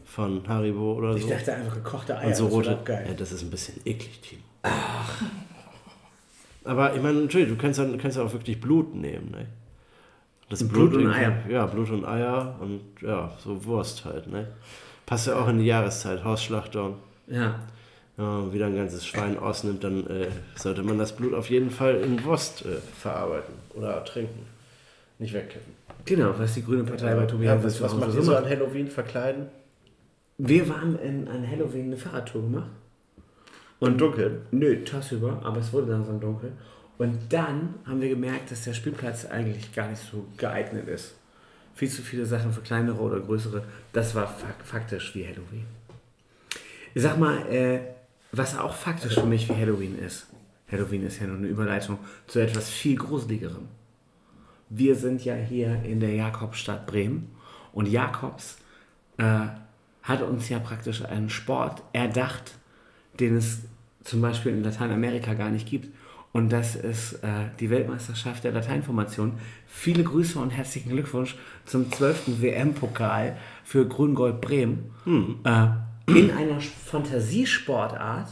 [0.05, 1.29] von Haribo oder Ich so.
[1.29, 2.27] dachte einfach gekochte Eier.
[2.27, 2.79] Und so das rote.
[2.85, 3.05] geil.
[3.09, 4.41] Ja, das ist ein bisschen eklig, Timo.
[6.63, 9.47] Aber ich meine, natürlich, du kannst ja, kannst ja auch wirklich Blut nehmen, ne?
[10.49, 11.33] Das Blut und irgendwie- Eier.
[11.49, 14.47] Ja, Blut und Eier und ja, so Wurst halt, ne?
[15.05, 16.95] Passt ja auch in die Jahreszeit, Hausschlachtung.
[17.27, 17.59] Ja.
[18.17, 21.69] Wenn man wieder ein ganzes Schwein ausnimmt, dann äh, sollte man das Blut auf jeden
[21.69, 24.45] Fall in Wurst äh, verarbeiten oder trinken.
[25.19, 25.73] Nicht wegkippen.
[26.05, 28.87] Genau, was die Grüne Partei bei ja, Tobias was, was macht ihr so an Halloween
[28.87, 29.47] verkleiden?
[30.37, 32.69] Wir waren in, an Halloween eine Fahrradtour gemacht.
[33.79, 34.41] Und dunkel.
[34.51, 36.51] Nö, tagsüber, aber es wurde langsam dunkel.
[36.97, 41.15] Und dann haben wir gemerkt, dass der Spielplatz eigentlich gar nicht so geeignet ist.
[41.73, 43.63] Viel zu viele Sachen für kleinere oder größere.
[43.91, 45.65] Das war fak faktisch wie Halloween.
[46.93, 47.79] Ich sag mal, äh,
[48.37, 50.27] was auch faktisch für mich wie Halloween ist.
[50.71, 53.67] Halloween ist ja nur eine Überleitung zu etwas viel Gruseligerem.
[54.69, 57.31] Wir sind ja hier in der Jakobstadt Bremen
[57.71, 58.57] und Jakobs
[59.17, 59.47] äh,
[60.01, 62.55] hat uns ja praktisch einen Sport erdacht,
[63.19, 63.61] den es
[64.03, 65.89] zum Beispiel in Lateinamerika gar nicht gibt.
[66.31, 69.33] Und das ist äh, die Weltmeisterschaft der Lateinformation.
[69.67, 72.41] Viele Grüße und herzlichen Glückwunsch zum 12.
[72.41, 74.91] WM-Pokal für Grün-Gold Bremen.
[75.45, 75.67] Äh,
[76.07, 78.27] in einer Fantasiesportart,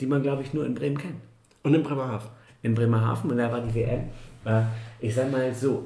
[0.00, 1.16] die man, glaube ich, nur in Bremen kennt
[1.62, 2.28] Und in Bremerhaven.
[2.62, 4.04] in Bremerhaven und da war die WM.
[4.44, 4.62] Äh,
[5.00, 5.84] ich sag mal so,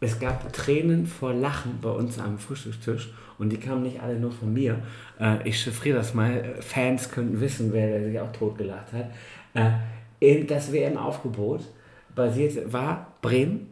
[0.00, 4.32] es gab Tränen vor Lachen bei uns am Frühstückstisch und die kamen nicht alle nur
[4.32, 4.78] von mir.
[5.18, 9.10] Äh, ich chiffriere das mal, Äh, Fans könnten wissen, wer sich auch totgelacht hat.
[10.20, 11.62] In das WM-Aufgebot
[12.14, 13.66] basiert, war Bremen,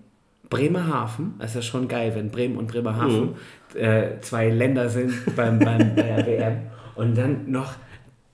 [0.50, 1.34] Bremerhaven.
[1.38, 3.34] Das ist ja schon geil, wenn Bremen und Bremerhaven
[3.74, 6.56] äh, zwei Länder sind beim, beim, bei der WM.
[6.98, 7.74] Und dann noch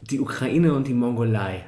[0.00, 1.64] die Ukraine und die Mongolei.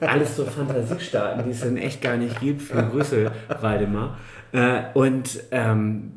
[0.00, 2.62] Alles so Fantasiestaaten, die es dann echt gar nicht gibt.
[2.62, 4.18] Für Grüße, Waldemar.
[4.50, 6.12] Äh, und ähm,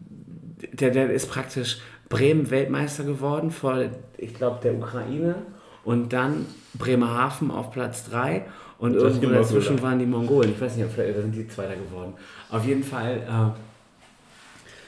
[0.73, 1.77] der, der ist praktisch
[2.09, 3.79] Bremen Weltmeister geworden vor,
[4.17, 5.35] ich glaube, der Ukraine
[5.83, 8.45] und dann Bremerhaven auf Platz 3
[8.79, 10.51] und Das irgendwo dazwischen waren die Mongolen.
[10.51, 12.13] Ich weiß nicht, ob vielleicht sind die Zweiter geworden.
[12.49, 13.66] Auf jeden Fall äh,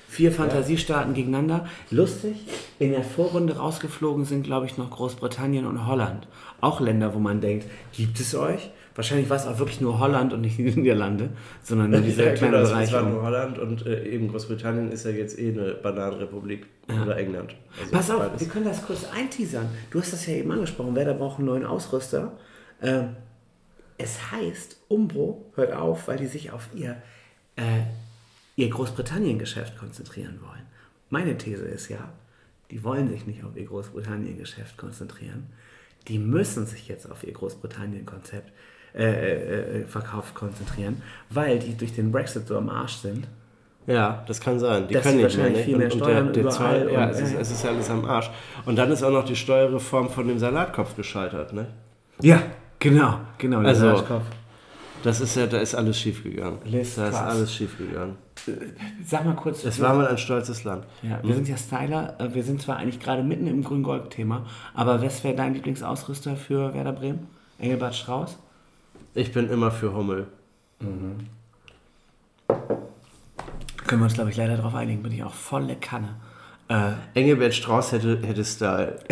[0.10, 1.68] vier Fantasiestaaten gegeneinander.
[1.92, 2.36] Lustig,
[2.80, 6.28] in der Vorrunde rausgeflogen sind, glaube ich, noch Großbritannien und Holland.
[6.62, 8.72] Auch Länder, wo man denkt, gibt es euch?
[8.96, 11.30] Wahrscheinlich war es auch wirklich nur Holland und nicht die Niederlande,
[11.64, 12.88] sondern nur dieser Ja, kleine genau, Bereich.
[12.88, 16.66] es war nur Holland und äh, eben Großbritannien ist ja jetzt eh eine Bananenrepublik
[17.04, 17.56] oder England.
[17.80, 18.42] Also Pass auf, beides.
[18.42, 19.68] wir können das kurz einteasern.
[19.92, 20.96] Du hast das ja eben angesprochen.
[20.96, 22.34] Werder braucht einen neuen Ausrüster.
[22.82, 23.16] Ähm,
[24.00, 26.96] es heißt, Umbro hört auf, weil die sich auf ihr,
[27.58, 27.62] äh,
[28.60, 30.64] ihr Großbritannien-Geschäft konzentrieren wollen.
[31.10, 32.10] Meine These ist ja,
[32.72, 35.48] die wollen sich nicht auf ihr Großbritannien-Geschäft konzentrieren.
[36.08, 38.52] Die müssen sich jetzt auf ihr Großbritannien-Konzept
[38.96, 43.28] äh, äh, äh, Verkauf konzentrieren, weil die durch den Brexit so am Arsch sind.
[43.88, 44.88] Ja, das kann sein.
[44.88, 45.56] Die können nicht mehr, ne?
[45.64, 47.40] viel mehr und, und steuern der, der überall Zoll, ja, und- es, ist, ja.
[47.40, 48.30] es ist alles am Arsch.
[48.66, 51.68] Und dann ist auch noch die Steuerreform von dem Salatkopf gescheitert, ne?
[52.22, 52.42] Ja,
[52.78, 53.60] genau, genau.
[53.62, 54.26] der Also- Salatkopf.
[55.04, 56.58] Das ist ja, da ist alles schief gegangen.
[56.66, 57.22] Liz Da ist Truss.
[57.28, 58.18] alles schief gegangen.
[59.06, 59.64] Sag mal kurz.
[59.64, 60.86] Es war mal ein stolzes Land.
[61.02, 62.16] ja, wir sind ja Styler.
[62.20, 66.74] äh, Wir sind zwar eigentlich gerade mitten im Grün-Gold-Thema, aber was wäre dein Lieblingsausrüster für
[66.74, 67.28] Werder Bremen?
[67.60, 68.38] Engelbert Strauß?
[69.14, 70.28] Ich bin immer für Hummel.
[73.88, 75.02] Können wir uns, glaube ich, leider darauf einigen.
[75.04, 76.16] Bin ich auch volle Kanne.
[76.68, 79.00] Äh, Engelbert Strauß hätte, hätte Style.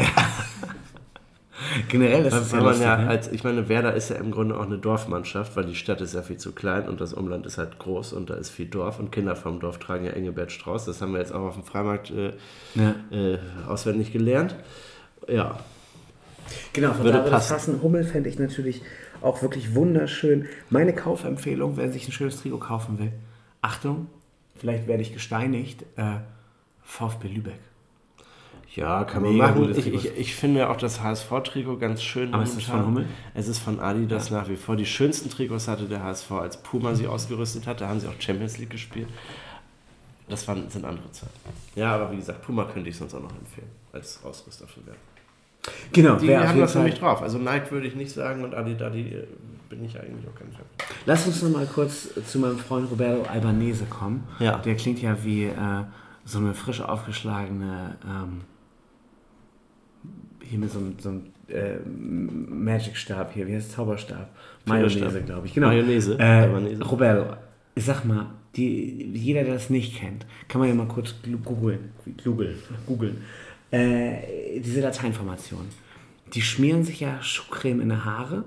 [1.90, 3.08] generell ist es ja lustig, ja ne?
[3.10, 6.14] als, ich meine, Werder ist ja im Grunde auch eine Dorfmannschaft, weil die Stadt ist
[6.14, 9.00] ja viel zu klein und das Umland ist halt groß und da ist viel Dorf
[9.00, 10.86] und Kinder vom Dorf tragen ja Engelbert Strauß.
[10.86, 12.34] Das haben wir jetzt auch auf dem Freimarkt äh,
[12.76, 12.96] Ja.
[13.12, 14.56] äh, auswendig gelernt.
[15.28, 15.60] Ja,
[16.74, 17.54] Genau, von Würde da passen.
[17.54, 17.82] passen.
[17.82, 18.82] Hummel fände ich natürlich
[19.22, 20.46] auch wirklich wunderschön.
[20.70, 23.12] Meine Kaufempfehlung, wer sich ein schönes Trikot kaufen will.
[23.62, 24.08] Achtung,
[24.56, 25.84] vielleicht werde ich gesteinigt.
[25.98, 26.20] Äh,
[26.84, 27.60] VfB Lübeck.
[28.76, 29.72] Ja, kann man Mega machen.
[29.76, 32.34] Ich, ich, ich finde ja auch das HSV-Trikot ganz schön.
[32.34, 32.86] Aber ist das momentan.
[32.86, 33.08] von Hummel?
[33.34, 34.76] Es ist von Adidas nach wie vor.
[34.76, 37.82] Die schönsten Trikots hatte der HSV, als Puma sie ausgerüstet hat.
[37.82, 39.08] Da haben sie auch Champions League gespielt.
[40.30, 41.32] Das waren, sind andere Zeiten.
[41.76, 45.00] Ja, aber wie gesagt, Puma könnte ich sonst auch noch empfehlen als Ausrüster für Werder.
[45.92, 47.22] Genau, Die haben das mich drauf.
[47.22, 49.26] Also Nike würde ich nicht sagen und Adidas äh,
[49.70, 50.66] bin ich eigentlich auch kein Fan.
[51.06, 54.28] Lass uns noch mal kurz zu meinem Freund Roberto Albanese kommen.
[54.40, 54.58] Ja.
[54.60, 55.56] Der klingt ja wie äh,
[56.26, 58.42] so eine frisch aufgeschlagene, ähm,
[60.50, 63.72] hier mit so einem, so einem äh, Magic-Stab hier, wie heißt?
[63.72, 64.30] Zauberstab?
[64.66, 65.54] Mayonnaise, glaube ich.
[65.54, 65.68] Genau.
[65.68, 66.44] Mayonnaise, Äh.
[66.84, 67.36] Roberto,
[67.76, 71.92] sag mal, die, jeder, der das nicht kennt, kann man ja mal kurz googeln.
[72.24, 72.56] Googeln.
[72.86, 73.18] googeln.
[73.72, 75.68] Äh, diese Lateinformation.
[76.34, 78.44] Die schmieren sich ja Schuhcreme in die Haare,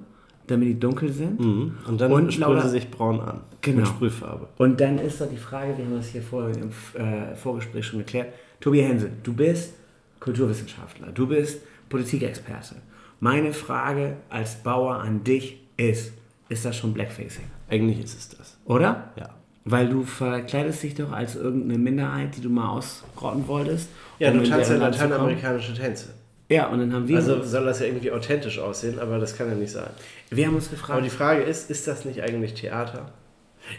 [0.47, 1.41] damit die dunkel sind.
[1.41, 1.79] Mhm.
[1.87, 3.41] Und dann Und sprühen sie sich braun an.
[3.61, 3.79] Genau.
[3.81, 4.49] Mit Sprühfarbe.
[4.59, 8.01] Und dann ist doch die Frage, wir haben das hier vorher im äh, Vorgespräch schon
[8.01, 8.33] geklärt.
[8.61, 9.75] Tobi Hense, du bist
[10.19, 11.61] Kulturwissenschaftler, du bist
[11.91, 12.77] Politikexperte.
[13.21, 16.13] Meine Frage als Bauer an dich ist,
[16.49, 17.45] ist das schon Blackfacing?
[17.69, 18.57] Eigentlich ist es das.
[18.65, 19.13] Oder?
[19.17, 19.29] Ja.
[19.65, 23.91] Weil du verkleidest dich doch als irgendeine Minderheit, die du mal ausrotten wolltest.
[24.19, 26.15] Ja, um du tanzt ja lateinamerikanische Tänze.
[26.49, 29.49] Ja, und dann haben wir, Also soll das ja irgendwie authentisch aussehen, aber das kann
[29.49, 29.91] ja nicht sein.
[30.31, 33.13] wir haben uns Aber gefragt, die Frage ist, ist das nicht eigentlich Theater?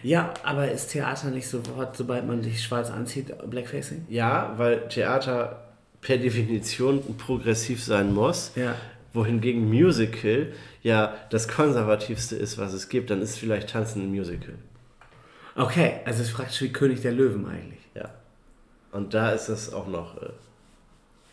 [0.03, 4.05] ja, aber ist Theater nicht sofort, sobald man sich schwarz anzieht, Blackfacing?
[4.07, 5.70] Ja, weil Theater
[6.01, 8.51] per Definition progressiv sein muss.
[8.55, 8.75] Ja.
[9.13, 14.55] Wohingegen Musical ja das konservativste ist, was es gibt, dann ist vielleicht Tanzen ein Musical.
[15.55, 17.81] Okay, also es ist praktisch wie König der Löwen eigentlich.
[17.93, 18.09] Ja.
[18.91, 20.21] Und da ist das auch noch.
[20.21, 20.29] Äh,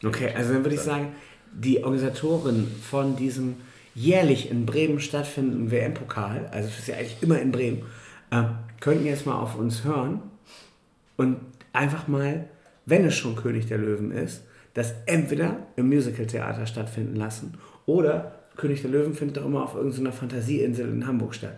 [0.05, 1.15] Okay, also dann würde ich sagen,
[1.53, 3.57] die Organisatoren von diesem
[3.95, 7.83] jährlich in Bremen stattfindenden WM-Pokal, also es ist ja eigentlich immer in Bremen,
[8.31, 8.45] äh,
[8.81, 10.23] könnten jetzt mal auf uns hören
[11.17, 11.39] und
[11.73, 12.49] einfach mal,
[12.87, 14.45] wenn es schon König der Löwen ist,
[14.79, 17.55] das entweder im Musical-Theater stattfinden lassen
[17.87, 21.57] oder König der Löwen findet doch immer auf irgendeiner Fantasieinsel in Hamburg statt.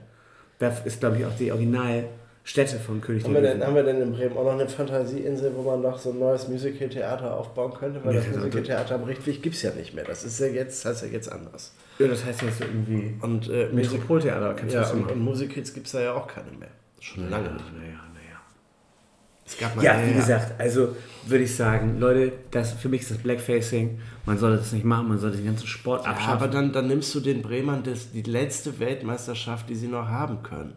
[0.58, 3.58] Das ist, glaube ich, auch die Originalstätte von König haben, der Löwen.
[3.60, 6.18] denn, haben wir denn in Bremen auch noch eine Fantasieinsel, wo man noch so ein
[6.18, 8.00] neues Musical-Theater aufbauen könnte?
[8.04, 10.04] Weil Ja, das also- Musical-Theater am Richtweg gibt es ja nicht mehr.
[10.04, 11.74] Das ist ja jetzt, heißt ja jetzt anders.
[11.98, 15.12] Ja, das heißt jetzt irgendwie Und äh, Metropoltheater, kannst du ja, das und, machen.
[15.12, 16.68] und Musicals gibt es da ja auch keine mehr.
[17.00, 17.98] Schon lange nicht mehr.
[19.50, 20.94] Es gab mal Ja, wie gesagt, also
[21.26, 23.98] würde ich sagen, Leute, das, für mich ist das Blackfacing.
[24.24, 26.32] Man sollte das nicht machen, man sollte den ganzen Sport Ja, abschaffen.
[26.34, 30.42] aber dann, dann nimmst du den Bremern das, die letzte Weltmeisterschaft, die sie noch haben
[30.44, 30.74] können.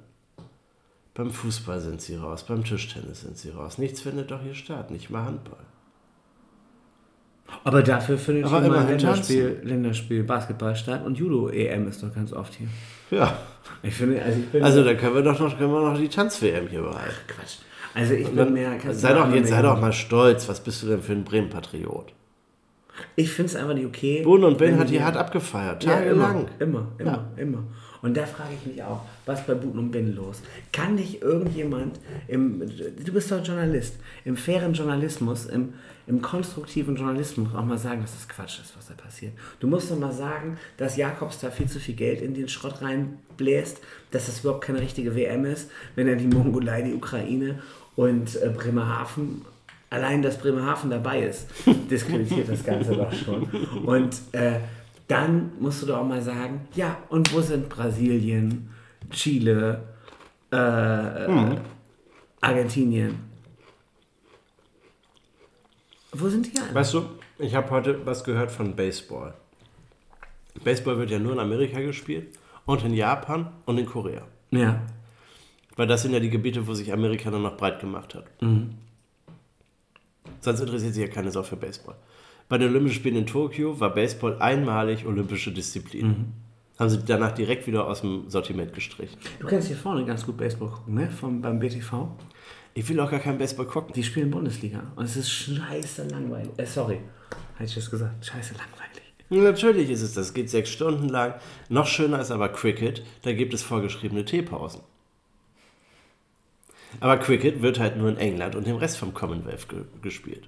[1.14, 3.78] Beim Fußball sind sie raus, beim Tischtennis sind sie raus.
[3.78, 5.60] Nichts findet doch hier statt, nicht mal Handball.
[7.64, 12.56] Aber dafür findet Aber immerhin Länderspiel, Länderspiel Basketball statt und Judo-EM ist doch ganz oft
[12.56, 12.68] hier.
[13.12, 13.38] Ja,
[13.84, 16.68] Ich finde, also ich also da können wir doch noch, können wir noch die Tanz-WM
[16.70, 17.14] hier behalten.
[17.28, 17.58] Quatsch.
[17.94, 18.72] Also ich bin mehr.
[18.92, 20.50] sei doch mal jetzt sei doch mal stolz.
[20.50, 22.14] Was bist du denn für ein Bremen-Patriot?
[23.16, 24.22] Ich finde es einfach nicht okay.
[24.24, 26.46] Bohn und Ben hat die- hart abgefeiert, Ja, tagelang.
[26.60, 27.64] immer, immer, immer, immer.
[28.04, 30.42] Und da frage ich mich auch, was bei Buten und Ben los?
[30.72, 35.74] Kann nicht irgendjemand, im, du bist doch Journalist, im fairen Journalismus, im,
[36.06, 39.34] im konstruktiven Journalismus auch mal sagen, dass das Quatsch ist, was da passiert.
[39.62, 42.82] Du musst doch mal sagen, dass Jakobs da viel zu viel Geld in den Schrott
[42.82, 43.80] reinbläst,
[44.12, 47.60] dass das überhaupt keine richtige WM ist, wenn er die Mongolei, die Ukraine
[47.96, 49.46] und äh, Bremerhaven
[49.94, 51.48] allein, dass Bremerhaven dabei ist,
[51.90, 53.44] diskreditiert das Ganze doch schon.
[53.86, 54.60] Und äh,
[55.08, 58.70] dann musst du doch auch mal sagen, ja, und wo sind Brasilien,
[59.12, 59.84] Chile,
[60.52, 61.58] äh, äh,
[62.42, 63.20] Argentinien?
[66.12, 66.74] Wo sind die alle?
[66.74, 67.06] Weißt du,
[67.38, 69.34] ich habe heute was gehört von Baseball.
[70.64, 74.22] Baseball wird ja nur in Amerika gespielt und in Japan und in Korea.
[74.52, 74.82] Ja.
[75.76, 78.26] Weil das sind ja die Gebiete, wo sich Amerika dann noch breit gemacht hat.
[80.42, 81.96] Sonst interessiert sich ja keine Sau für Baseball.
[82.50, 86.34] Bei den Olympischen Spielen in Tokio war Baseball einmalig olympische Disziplin.
[86.78, 89.18] Haben sie danach direkt wieder aus dem Sortiment gestrichen.
[89.40, 91.10] Du kannst hier vorne ganz gut Baseball gucken, ne?
[91.10, 92.08] Vom, beim BTV.
[92.74, 93.94] Ich will auch gar kein Baseball gucken.
[93.94, 94.92] Die spielen Bundesliga.
[94.96, 96.50] Und es ist scheiße langweilig.
[96.58, 97.00] Äh, sorry.
[97.56, 98.26] Hatte ich das gesagt?
[98.26, 99.04] Scheiße langweilig.
[99.30, 100.28] Natürlich ist es das.
[100.28, 101.36] Es geht sechs Stunden lang.
[101.70, 103.04] Noch schöner ist aber Cricket.
[103.22, 104.82] Da gibt es vorgeschriebene Teepausen.
[107.00, 110.48] Aber Cricket wird halt nur in England und dem Rest vom Commonwealth ge gespielt.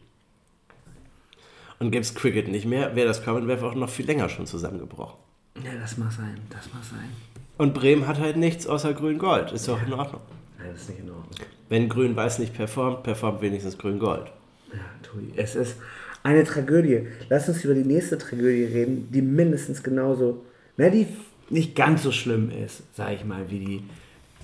[1.80, 5.20] Und gäbe es Cricket nicht mehr, wäre das Commonwealth auch noch viel länger schon zusammengebrochen.
[5.64, 6.38] Ja, das mag sein.
[6.50, 7.10] Das mag sein.
[7.58, 9.52] Und Bremen hat halt nichts außer Grün-Gold.
[9.52, 10.22] Ist doch in Ordnung.
[10.58, 11.32] Nein, das ist nicht in Ordnung.
[11.70, 14.32] Wenn Grün-Weiß nicht performt, performt wenigstens Grün-Gold.
[14.74, 15.78] Ja, Tui, es ist
[16.24, 17.08] eine Tragödie.
[17.30, 20.44] Lass uns über die nächste Tragödie reden, die mindestens genauso,
[20.76, 21.08] na, die
[21.50, 23.84] nicht ganz so schlimm ist, sage ich mal, wie die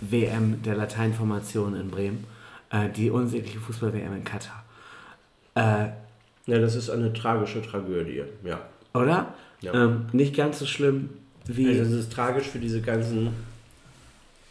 [0.01, 2.25] WM der Lateinformation in Bremen,
[2.71, 4.63] äh, die unsägliche Fußball-WM in Katar.
[5.55, 5.89] Äh,
[6.47, 8.59] Ja, das ist eine tragische Tragödie, ja.
[8.93, 9.33] oder?
[9.61, 9.73] Ja.
[9.73, 11.11] Ähm, nicht ganz so schlimm
[11.45, 11.67] wie.
[11.69, 13.29] Also es ist tragisch für diese ganzen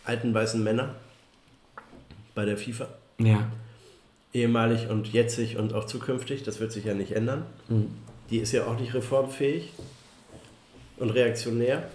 [0.05, 0.95] alten weißen Männer
[2.35, 2.89] bei der FIFA.
[3.19, 3.49] ja.
[4.33, 6.45] Ehemalig und jetzig und auch zukünftig.
[6.45, 7.43] Das wird sich ja nicht ändern.
[8.31, 9.73] Die ist ja auch nicht reformfähig
[10.99, 11.91] und reaktionär.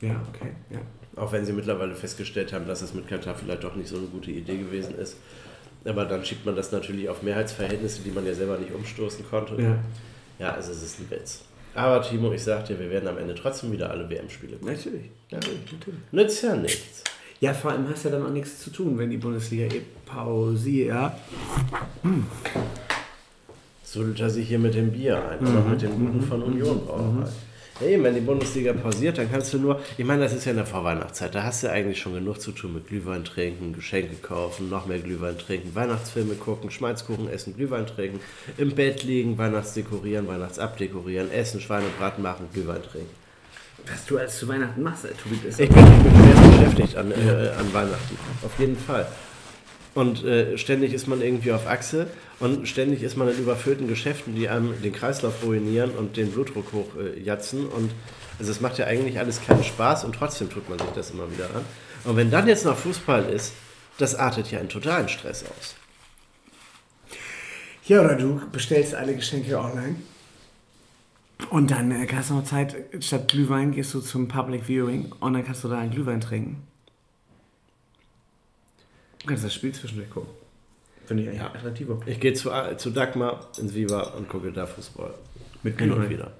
[0.00, 0.52] Ja, okay.
[0.70, 0.78] Ja.
[1.16, 4.06] Auch wenn sie mittlerweile festgestellt haben, dass es mit Katar vielleicht doch nicht so eine
[4.06, 5.16] gute Idee gewesen ist.
[5.84, 9.60] Aber dann schiebt man das natürlich auf Mehrheitsverhältnisse, die man ja selber nicht umstoßen konnte.
[9.60, 9.78] ja.
[10.38, 11.42] Ja, also es ist ein Witz.
[11.74, 14.72] Aber Timo, ich sag dir, wir werden am Ende trotzdem wieder alle WM-Spiele gucken.
[14.72, 15.10] Natürlich.
[15.30, 16.00] Natürlich, natürlich.
[16.12, 17.02] Nützt ja nichts.
[17.40, 19.82] Ja, vor allem hast du ja dann auch nichts zu tun, wenn die Bundesliga eh
[20.06, 20.88] pausiert.
[20.88, 21.18] Ja.
[23.84, 27.20] Sudelt er sich hier mit dem Bier ein, aber mit dem Guten von Union Brauerei.
[27.20, 27.28] Ja,
[27.82, 30.56] eben, wenn die Bundesliga pausiert, dann kannst du nur, ich meine, das ist ja in
[30.56, 34.68] der Vorweihnachtszeit, da hast du eigentlich schon genug zu tun mit Glühwein trinken, Geschenke kaufen,
[34.68, 38.20] noch mehr Glühwein trinken, Weihnachtsfilme gucken, Schmalzkuchen essen, Glühwein trinken,
[38.56, 43.10] im Bett liegen, Weihnachtsdekorieren, Weihnachtsabdekorieren, essen, Schweinebraten machen, Glühwein trinken.
[43.90, 47.12] Was du alles zu Weihnachten machst, Tobi, ist Ich bin, ich bin sehr beschäftigt an,
[47.12, 49.06] äh, an Weihnachten, auf jeden Fall.
[49.98, 52.06] Und äh, ständig ist man irgendwie auf Achse
[52.38, 56.72] und ständig ist man in überfüllten Geschäften, die einem den Kreislauf ruinieren und den Blutdruck
[56.72, 57.66] hochjatzen.
[57.66, 57.90] und
[58.38, 61.28] also es macht ja eigentlich alles keinen Spaß und trotzdem tut man sich das immer
[61.32, 61.64] wieder an.
[62.04, 63.54] Und wenn dann jetzt noch Fußball ist,
[63.98, 65.74] das artet ja in totalen Stress aus.
[67.84, 69.96] Ja, oder du bestellst alle Geschenke online.
[71.50, 75.32] Und dann äh, hast du noch Zeit, statt Glühwein gehst du zum Public Viewing und
[75.32, 76.67] dann kannst du da einen Glühwein trinken.
[79.20, 80.30] Du kannst das Spiel zwischendurch gucken.
[81.06, 81.48] Finde ich eigentlich Ja.
[81.54, 81.98] attraktiver.
[82.06, 85.14] Ich gehe zu, zu Dagmar ins Viva und gucke da Fußball.
[85.62, 86.10] Mit Hin und Glühwein.
[86.10, 86.32] wieder.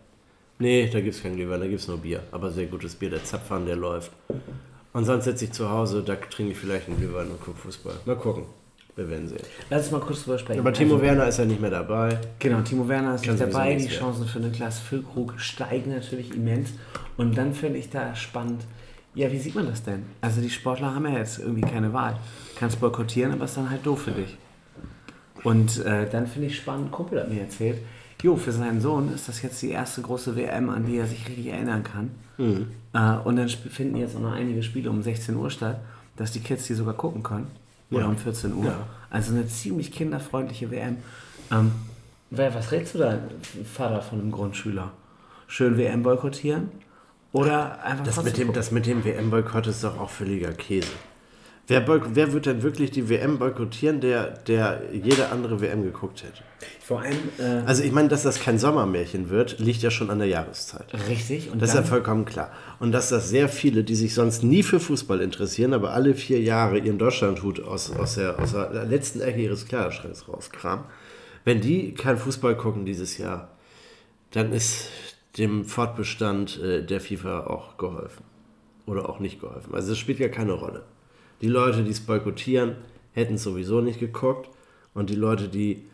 [0.58, 2.22] Nee, da gibt es kein Glühwein, da gibt es nur Bier.
[2.32, 4.10] Aber sehr gutes Bier, der Zapfhahn, der läuft.
[4.92, 7.94] Und sonst sitze ich zu Hause, da trinke ich vielleicht einen Glühwein und gucke Fußball.
[8.04, 8.44] Mal gucken.
[8.96, 9.38] Wir werden sehen.
[9.70, 10.58] Lass uns mal kurz drüber sprechen.
[10.58, 12.18] Aber Timo Also, Werner ist ja nicht mehr dabei.
[12.40, 13.76] Genau, Timo Werner ist nicht dabei.
[13.76, 13.86] Die.
[13.86, 16.70] Chancen für Niklas Füllkrug steigen natürlich immens.
[17.16, 18.64] Und dann finde ich da spannend,
[19.14, 20.04] ja, wie sieht man das denn?
[20.20, 22.18] Also die Sportler haben ja jetzt irgendwie keine Wahl.
[22.58, 24.36] Kannst boykottieren, aber ist dann halt doof für dich.
[25.44, 27.78] Und äh, dann finde ich spannend, Kumpel hat mir erzählt,
[28.22, 31.26] jo, für seinen Sohn ist das jetzt die erste große WM, an die er sich
[31.28, 32.10] richtig erinnern kann.
[32.92, 35.78] Äh, und dann finden jetzt auch noch einige Spiele um 16 Uhr statt,
[36.16, 37.46] dass die Kids die sogar gucken können.
[37.90, 38.06] Oder Ja.
[38.08, 38.64] um 14 Uhr.
[38.66, 38.86] Ja.
[39.10, 40.96] Also eine ziemlich kinderfreundliche WM.
[41.52, 41.70] Ähm,
[42.30, 43.18] was rätst du da,
[43.72, 44.90] Vater von einem Grundschüler?
[45.46, 46.68] Schön WM boykottieren
[47.32, 48.54] Oder einfach Das mit dem, gucken.
[48.54, 50.88] das mit dem WM-Boykott ist doch auch völliger Käse.
[51.68, 56.42] Wer, wer wird denn wirklich die WM boykottieren, der, der jede andere WM geguckt hätte?
[56.80, 60.18] Vor allem äh, Also ich meine, dass das kein Sommermärchen wird, liegt ja schon an
[60.18, 60.86] der Jahreszeit.
[61.10, 62.50] richtig und Das ist ja vollkommen klar.
[62.80, 66.40] Und dass das sehr viele, die sich sonst nie für Fußball interessieren, aber alle vier
[66.40, 70.86] Jahre ihren Deutschlandhut aus, aus, der, aus der letzten Ecke ihres Kleiderschranks rauskramen,
[71.44, 73.50] wenn die kein Fußball gucken dieses Jahr,
[74.30, 74.88] dann ist
[75.36, 78.24] dem Fortbestand äh, der FIFA auch geholfen.
[78.86, 79.74] Oder auch nicht geholfen.
[79.74, 80.84] Also es spielt ja keine Rolle.
[81.40, 82.76] Die Leute, die es boykottieren,
[83.12, 84.48] hätten es sowieso nicht geguckt.
[84.94, 85.84] Und die Leute, die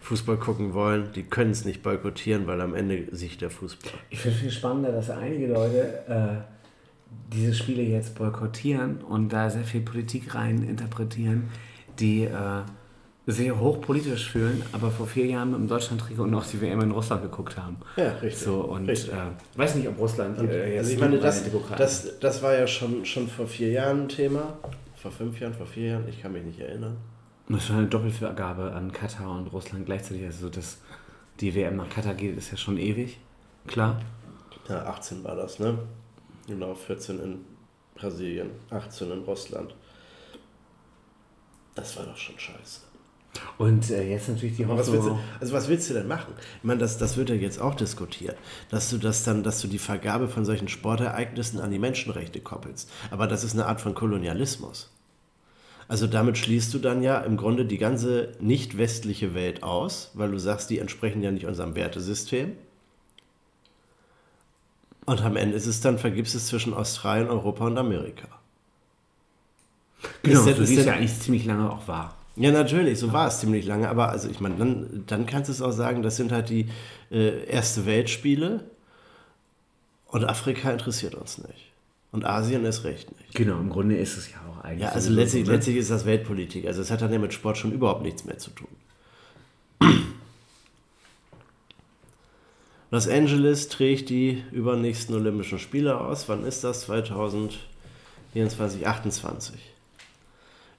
[0.00, 3.92] Fußball gucken wollen, die können es nicht boykottieren, weil am Ende sich der Fußball.
[4.10, 9.64] ich finde viel spannender, dass einige Leute äh, diese Spiele jetzt boykottieren und da sehr
[9.64, 11.48] viel Politik rein interpretieren,
[12.00, 12.62] die äh,
[13.26, 17.22] sehr hochpolitisch fühlen, aber vor vier Jahren mit dem Deutschland-Trikot noch die WM in Russland
[17.22, 17.76] geguckt haben.
[17.96, 18.38] Ja, richtig.
[18.38, 19.12] So, und Richtig.
[19.12, 21.44] äh, weiß nicht, ob Russland äh, Also ich meine, das,
[21.76, 24.58] das, das war ja schon, schon vor vier Jahren ein Thema.
[24.96, 26.96] Vor fünf Jahren, vor vier Jahren, ich kann mich nicht erinnern.
[27.48, 30.24] Das war eine Doppelvergabe an Katar und Russland gleichzeitig.
[30.24, 30.78] Also, dass
[31.40, 33.18] die WM nach Katar geht, ist ja schon ewig.
[33.66, 34.00] Klar.
[34.68, 35.78] Ja, 18 war das, ne?
[36.48, 37.44] Genau, 14 in
[37.94, 39.74] Brasilien, 18 in Russland.
[41.74, 42.91] Das war doch schon scheiße.
[43.56, 45.24] Und äh, jetzt natürlich die Aber Was willst du, Hoffnung.
[45.40, 46.34] also was willst du denn machen?
[46.58, 48.36] Ich meine, das, das wird ja jetzt auch diskutiert,
[48.70, 52.90] dass du das dann, dass du die Vergabe von solchen Sportereignissen an die Menschenrechte koppelst.
[53.10, 54.90] Aber das ist eine Art von Kolonialismus.
[55.88, 60.30] Also damit schließt du dann ja im Grunde die ganze nicht westliche Welt aus, weil
[60.30, 62.52] du sagst, die entsprechen ja nicht unserem Wertesystem.
[65.04, 68.28] Und am Ende ist es dann, vergibst es zwischen Australien, Europa und Amerika.
[70.22, 72.14] Genau, Ist denn- so ist ja eigentlich ziemlich lange auch war.
[72.36, 73.88] Ja, natürlich, so war es ziemlich lange.
[73.88, 76.66] Aber also ich meine, dann, dann kannst du es auch sagen, das sind halt die
[77.10, 78.64] äh, erste Weltspiele
[80.08, 81.72] und Afrika interessiert uns nicht.
[82.10, 83.34] Und Asien ist recht nicht.
[83.34, 84.82] Genau, im Grunde ist es ja auch eigentlich.
[84.82, 85.56] Ja, also letztlich, so, ne?
[85.56, 86.66] letztlich ist das Weltpolitik.
[86.66, 88.68] Also es hat dann ja mit Sport schon überhaupt nichts mehr zu tun.
[92.90, 96.28] Los Angeles trägt die übernächsten Olympischen Spiele aus.
[96.28, 96.82] Wann ist das?
[96.82, 99.71] 2024, 28.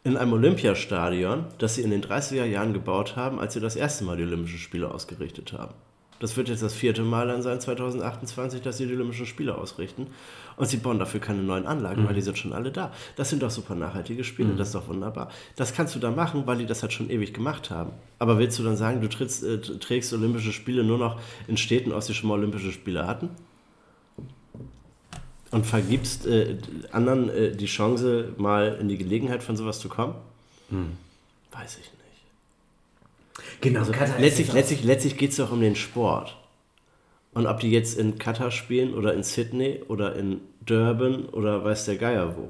[0.05, 4.03] In einem Olympiastadion, das sie in den 30er Jahren gebaut haben, als sie das erste
[4.03, 5.73] Mal die Olympischen Spiele ausgerichtet haben.
[6.19, 10.07] Das wird jetzt das vierte Mal dann sein, 2028, dass sie die Olympischen Spiele ausrichten.
[10.57, 12.91] Und sie bauen dafür keine neuen Anlagen, weil die sind schon alle da.
[13.15, 15.29] Das sind doch super nachhaltige Spiele, das ist doch wunderbar.
[15.55, 17.91] Das kannst du da machen, weil die das halt schon ewig gemacht haben.
[18.19, 21.93] Aber willst du dann sagen, du trittst, äh, trägst Olympische Spiele nur noch in Städten
[21.93, 23.29] aus, die schon mal Olympische Spiele hatten?
[25.53, 26.57] Und vergibst äh,
[26.91, 30.15] anderen äh, die Chance, mal in die Gelegenheit von sowas zu kommen?
[31.51, 33.61] Weiß ich nicht.
[33.61, 36.35] Genau, Also letztlich letztlich, letztlich geht es doch um den Sport.
[37.33, 41.85] Und ob die jetzt in Katar spielen oder in Sydney oder in Durban oder weiß
[41.85, 42.49] der Geier wo.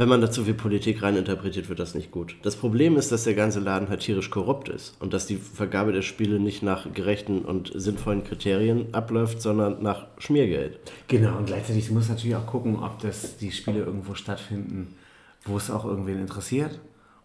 [0.00, 2.34] Wenn man da zu viel Politik reininterpretiert, wird das nicht gut.
[2.40, 5.92] Das Problem ist, dass der ganze Laden halt tierisch korrupt ist und dass die Vergabe
[5.92, 10.78] der Spiele nicht nach gerechten und sinnvollen Kriterien abläuft, sondern nach Schmiergeld.
[11.08, 14.94] Genau, und gleichzeitig muss natürlich auch gucken, ob das die Spiele irgendwo stattfinden,
[15.44, 16.80] wo es auch irgendwen interessiert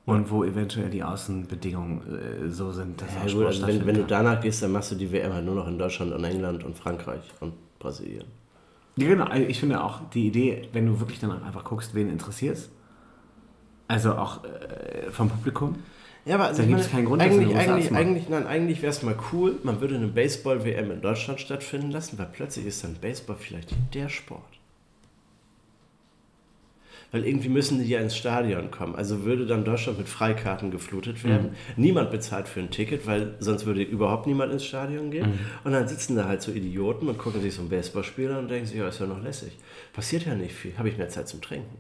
[0.05, 2.01] und wo eventuell die Außenbedingungen
[2.45, 4.73] äh, so sind, dass Ja, auch gut, Sport also wenn, wenn du danach gehst, dann
[4.73, 8.25] machst du die WM halt nur noch in Deutschland und England und Frankreich und Brasilien.
[8.97, 12.09] Ja, genau, also ich finde auch die Idee, wenn du wirklich dann einfach guckst, wen
[12.09, 12.69] interessiert
[13.87, 15.75] also auch äh, vom Publikum.
[16.25, 18.89] Ja, aber also Da gibt's meine, keinen Grund, eigentlich, USA eigentlich, eigentlich, nein, eigentlich wäre
[18.89, 22.95] es mal cool, man würde eine Baseball-WM in Deutschland stattfinden lassen, weil plötzlich ist dann
[22.95, 24.54] Baseball vielleicht der Sport.
[27.15, 28.93] Weil irgendwie müssen die ja ins Stadion kommen.
[28.93, 31.51] Also würde dann Deutschland mit Freikarten geflutet werden.
[31.77, 35.39] Niemand bezahlt für ein Ticket, weil sonst würde überhaupt niemand ins Stadion gehen.
[35.63, 38.47] Und dann sitzen da halt so Idioten und gucken sich so ein Baseballspiel an und
[38.49, 39.53] denken sich, ja, ist ja noch lässig.
[39.93, 40.77] Passiert ja nicht viel.
[40.77, 41.77] Habe ich mehr Zeit zum Trinken.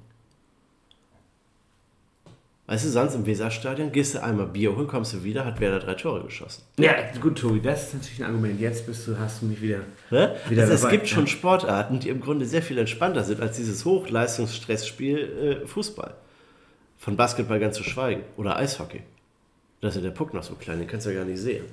[2.67, 5.79] Weißt du, sonst im Weserstadion gehst du einmal Bier holen, kommst du wieder, hat Werder
[5.79, 6.63] drei Tore geschossen.
[6.79, 8.59] Ja, gut, Tobi, das ist natürlich ein Argument.
[8.59, 9.81] Jetzt bist du, hast du mich wieder.
[10.09, 10.35] Ne?
[10.49, 11.31] Wieder also es gibt schon ja.
[11.31, 16.15] Sportarten, die im Grunde sehr viel entspannter sind als dieses Hochleistungsstressspiel äh, Fußball.
[16.97, 18.23] Von Basketball ganz zu schweigen.
[18.35, 19.01] Oder Eishockey.
[19.81, 21.65] Da ist ja der Puck noch so klein, den kannst du ja gar nicht sehen.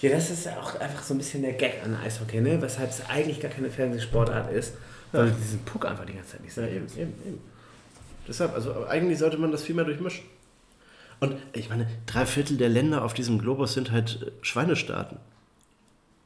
[0.00, 2.62] Ja, das ist ja auch einfach so ein bisschen der Gag an Eishockey, ne?
[2.62, 4.72] Weshalb es eigentlich gar keine Fernsehsportart ist,
[5.12, 6.96] weil du diesen Puck einfach die ganze Zeit nicht Ja, siehst.
[6.96, 7.53] eben, eben, eben.
[8.28, 10.24] Deshalb, also eigentlich sollte man das viel mehr durchmischen.
[11.20, 15.18] Und ich meine, drei Viertel der Länder auf diesem Globus sind halt äh, Schweinestaaten.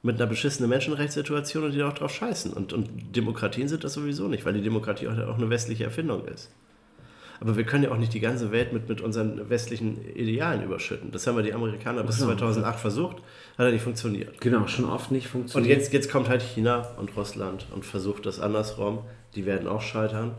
[0.02, 2.52] Mit einer beschissenen Menschenrechtssituation und die da auch drauf scheißen.
[2.52, 6.24] Und, und Demokratien sind das sowieso nicht, weil die Demokratie auch, auch eine westliche Erfindung
[6.26, 6.50] ist.
[7.40, 11.10] Aber wir können ja auch nicht die ganze Welt mit, mit unseren westlichen Idealen überschütten.
[11.12, 12.28] Das haben wir die Amerikaner bis Genau.
[12.30, 13.16] 2008 versucht,
[13.56, 14.40] hat ja nicht funktioniert.
[14.40, 15.78] Genau, schon oft nicht Und funktioniert.
[15.78, 19.00] jetzt, jetzt kommt halt China und Russland und versucht das andersrum.
[19.36, 20.32] Die werden auch scheitern.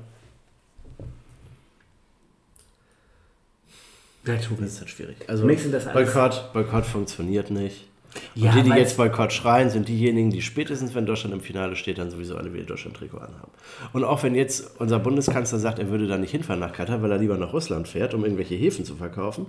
[4.38, 4.64] Tobi.
[4.64, 5.18] Das ist halt schwierig.
[5.28, 5.48] Also
[5.94, 7.86] Boykott, Boykott funktioniert nicht.
[8.34, 11.76] Ja, und die, die jetzt Boykott schreien, sind diejenigen, die spätestens, wenn Deutschland im Finale
[11.76, 13.52] steht, dann sowieso alle wieder Deutschland-Trikot anhaben.
[13.94, 17.12] Und auch wenn jetzt unser Bundeskanzler sagt, er würde da nicht hinfahren nach Katar, weil
[17.12, 19.46] er lieber nach Russland fährt, um irgendwelche Häfen zu verkaufen,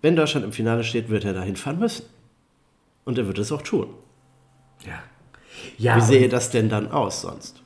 [0.00, 2.06] wenn Deutschland im Finale steht, wird er da hinfahren müssen.
[3.04, 3.88] Und er wird es auch tun.
[4.86, 5.02] Ja.
[5.78, 7.62] Ja, Wie sähe das denn dann aus sonst?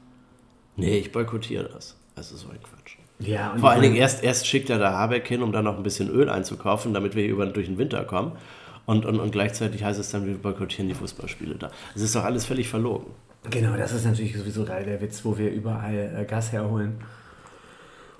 [0.77, 1.97] Nee, ich boykottiere das.
[2.15, 2.76] Also so ein Quatsch.
[3.19, 5.83] Ja, Vor allen Dingen erst, erst schickt er da Habeck hin, um dann noch ein
[5.83, 8.33] bisschen Öl einzukaufen, damit wir hier über, durch den Winter kommen.
[8.85, 11.71] Und, und, und gleichzeitig heißt es dann, wir boykottieren die Fußballspiele da.
[11.95, 13.07] Das ist doch alles völlig verlogen.
[13.51, 16.99] Genau, das ist natürlich sowieso der Witz, wo wir überall äh, Gas herholen.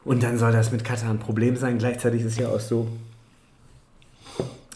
[0.05, 1.79] Und dann soll das mit Katar ein Problem sein.
[1.79, 2.89] Gleichzeitig ist ja auch so,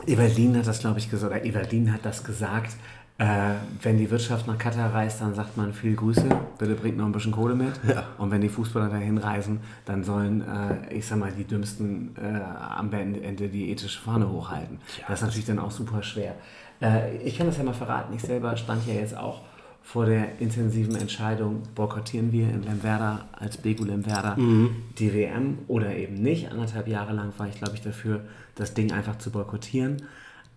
[0.06, 2.76] Evalin hat das, glaube ich, gesagt, Evalin hat das gesagt,
[3.20, 7.04] äh, wenn die Wirtschaft nach Katar reist, dann sagt man viel Grüße, bitte bringt noch
[7.04, 7.74] ein bisschen Kohle mit.
[7.86, 8.04] Ja.
[8.16, 12.40] Und wenn die Fußballer dahin reisen, dann sollen, äh, ich sag mal, die Dümmsten äh,
[12.78, 14.78] am Ende die ethische Fahne hochhalten.
[15.06, 16.34] das ist natürlich dann auch super schwer.
[16.80, 19.42] Äh, ich kann das ja mal verraten, ich selber stand ja jetzt auch
[19.82, 26.14] vor der intensiven Entscheidung, boykottieren wir in Lemwerder als Begu Lemwerder die WM oder eben
[26.14, 26.50] nicht.
[26.50, 28.20] Anderthalb Jahre lang war ich, glaube ich, dafür,
[28.54, 30.02] das Ding einfach zu boykottieren.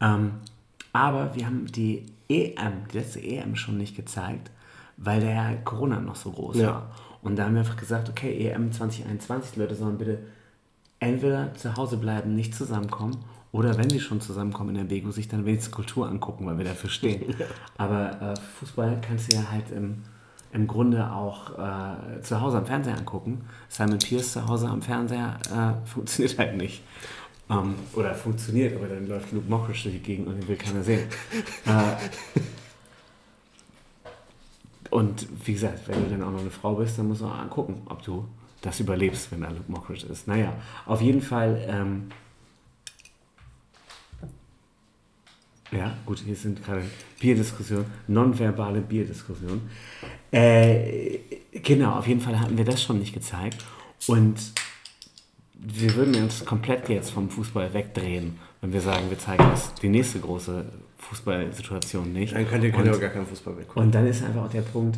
[0.01, 0.33] Ähm,
[0.91, 4.51] aber wir haben die EM, die letzte EM schon nicht gezeigt,
[4.97, 6.67] weil der Corona noch so groß Ja.
[6.67, 6.91] war.
[7.21, 10.19] Und da haben wir einfach gesagt, okay, EM 2021, die Leute sollen bitte
[10.99, 13.17] entweder zu Hause bleiben, nicht zusammenkommen,
[13.51, 16.65] oder wenn sie schon zusammenkommen in der Bego, sich dann wenigstens Kultur angucken, weil wir
[16.65, 17.35] dafür stehen.
[17.77, 20.01] Aber äh, Fußball kannst du ja halt im,
[20.53, 23.41] im Grunde auch äh, zu Hause am Fernseher angucken.
[23.69, 26.81] Simon Pierce zu Hause am Fernseher äh, funktioniert halt nicht.
[27.49, 30.83] Ähm, oder funktioniert, aber dann läuft Luke Mockridge durch die Gegend und den will keiner
[30.83, 31.07] sehen.
[31.65, 31.95] äh,
[34.89, 37.49] und wie gesagt, wenn du dann auch noch eine Frau bist, dann musst du auch
[37.49, 38.27] gucken, ob du
[38.61, 40.27] das überlebst, wenn da Luke Mockridge ist.
[40.27, 40.53] Naja,
[40.85, 41.65] auf jeden Fall.
[41.67, 42.09] Ähm,
[45.71, 46.83] ja, gut, hier sind gerade
[47.19, 49.61] Bierdiskussionen, nonverbale Bierdiskussionen.
[50.31, 51.19] Äh,
[51.51, 53.65] genau, auf jeden Fall hatten wir das schon nicht gezeigt.
[54.07, 54.53] Und
[55.53, 59.89] wir würden uns komplett jetzt vom Fußball wegdrehen, wenn wir sagen, wir zeigen das, die
[59.89, 60.65] nächste große
[60.97, 62.33] Fußballsituation nicht.
[62.35, 63.83] Dann könnt ihr, könnt Und- ihr auch gar keinen Fußball mehr gucken.
[63.83, 64.97] und dann ist einfach auch der Punkt,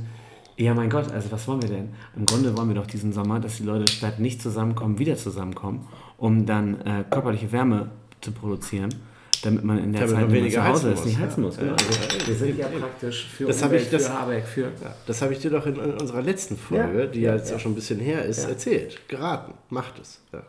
[0.57, 1.89] ja mein Gott, also was wollen wir denn?
[2.15, 5.87] Im Grunde wollen wir doch diesen Sommer, dass die Leute statt nicht zusammenkommen, wieder zusammenkommen,
[6.17, 7.89] um dann äh, körperliche Wärme
[8.21, 8.93] zu produzieren,
[9.45, 11.47] damit man in der Damit Zeit, weniger zu Hause ist, nicht muss, heizen ja.
[11.47, 11.57] muss.
[11.57, 11.71] Genau.
[11.71, 14.61] Ja, Also, ja, wir sind ja praktisch für Das Umwelt, ich- das- für Habeck, für...
[14.61, 17.49] Ja, das habe ich dir doch in, in unserer letzten Folge, Ja, die ja, jetzt
[17.51, 17.55] ja.
[17.55, 18.49] auch schon ein bisschen her ist, Ja.
[18.49, 18.99] erzählt.
[19.07, 19.53] Geraten.
[19.69, 20.19] Macht es.
[20.33, 20.43] Ja.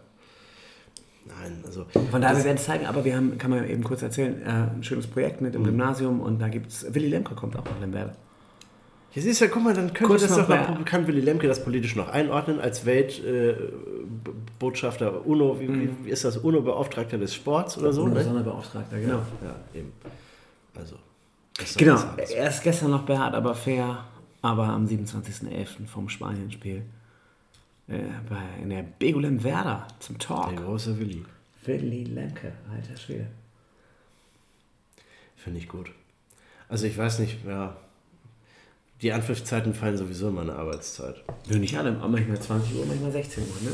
[1.27, 1.87] Nein, also.
[2.11, 4.49] Von daher, wir werden es zeigen, aber wir haben, kann man eben kurz erzählen, äh,
[4.77, 5.67] ein schönes Projekt mit im Mhm.
[5.67, 8.13] Gymnasium und da gibt es, Willy Lemke kommt auch nach Lemberg.
[9.17, 11.65] Ja, siehst du, guck mal, dann könnte Kurz das doch mal- kann Willy Lemke das
[11.65, 17.93] politisch noch einordnen als Weltbotschafter UNO, wie, wie, wie ist das, UNO-Beauftragter des Sports oder
[17.93, 18.03] so?
[18.03, 18.23] Ohne Ne?
[18.25, 19.23] Sonderbeauftragter, genau.
[19.43, 19.93] Ja, eben.
[20.75, 20.97] Also.
[21.79, 24.05] Genau, er ist gestern noch behaart, aber fair,
[24.43, 25.87] aber am 27.11.
[25.87, 26.83] vom Spanienspiel
[27.89, 27.99] äh,
[28.29, 30.51] bei, in der Begulem Werder zum Talk.
[30.55, 31.25] Der große Willy.
[31.65, 33.29] Willy Lemke, alter Schwede.
[35.37, 35.91] Finde ich gut.
[36.69, 37.77] Also ich weiß nicht, ja.
[39.03, 41.17] Die Anpfiffzeiten fallen sowieso in meine Arbeitszeit.
[41.49, 43.49] Nö, nicht alle, manchmal 20 Uhr, manchmal 16 Uhr.
[43.63, 43.71] Ne?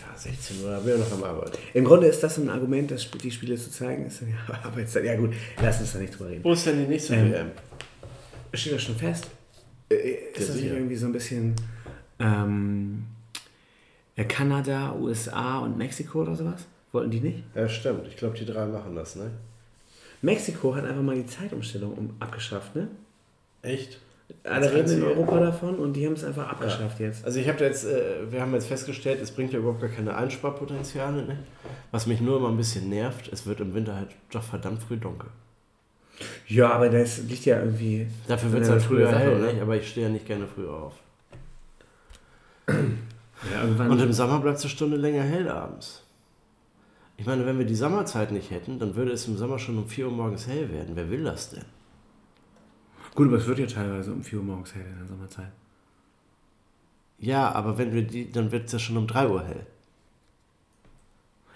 [0.00, 1.56] Ja, 16 Uhr, da bin ich noch am Arbeiten.
[1.72, 4.06] Im Grunde ist das ein Argument, das, die Spiele zu zeigen.
[4.06, 6.42] Ist dann, ja, jetzt, ja gut, lass uns da nicht drüber reden.
[6.44, 7.50] Wo ist denn die nächste Ähm, WM?
[8.54, 9.28] Steht das schon fest?
[9.88, 9.94] Äh,
[10.34, 11.54] Ist das nicht irgendwie so ein bisschen
[12.18, 13.04] ähm,
[14.16, 16.64] äh, Kanada, USA und Mexiko oder sowas?
[16.90, 17.42] Wollten die nicht?
[17.54, 18.08] Ja, stimmt.
[18.08, 19.30] Ich glaube, die drei machen das, ne?
[20.22, 22.88] Mexiko hat einfach mal die Zeitumstellung um, abgeschafft, ne?
[23.62, 24.00] Echt?
[24.42, 27.24] Alle reden in Europa davon und die haben es einfach abgeschafft jetzt.
[27.24, 30.16] Also ich habe jetzt, äh, wir haben jetzt festgestellt, es bringt ja überhaupt gar keine
[30.16, 31.38] Einsparpotenziale, ne?
[31.92, 34.96] Was mich nur immer ein bisschen nervt, es wird im Winter halt doch verdammt früh
[34.96, 35.28] dunkel.
[36.48, 38.06] Ja, aber das liegt ja irgendwie.
[38.26, 39.52] Dafür wird es halt früher hell, oder?
[39.52, 39.62] ne?
[39.62, 40.94] aber ich stehe ja nicht gerne früh auf.
[42.68, 43.84] Ja.
[43.84, 46.02] Und im Sommer bleibt es eine Stunde länger hell abends.
[47.18, 49.88] Ich meine, wenn wir die Sommerzeit nicht hätten, dann würde es im Sommer schon um
[49.88, 50.90] 4 Uhr morgens hell werden.
[50.94, 51.64] Wer will das denn?
[53.16, 55.50] Gut, aber es wird ja teilweise um 4 Uhr morgens hell in der Sommerzeit.
[57.18, 59.66] Ja, aber wenn wir die, dann wird es ja schon um 3 Uhr hell.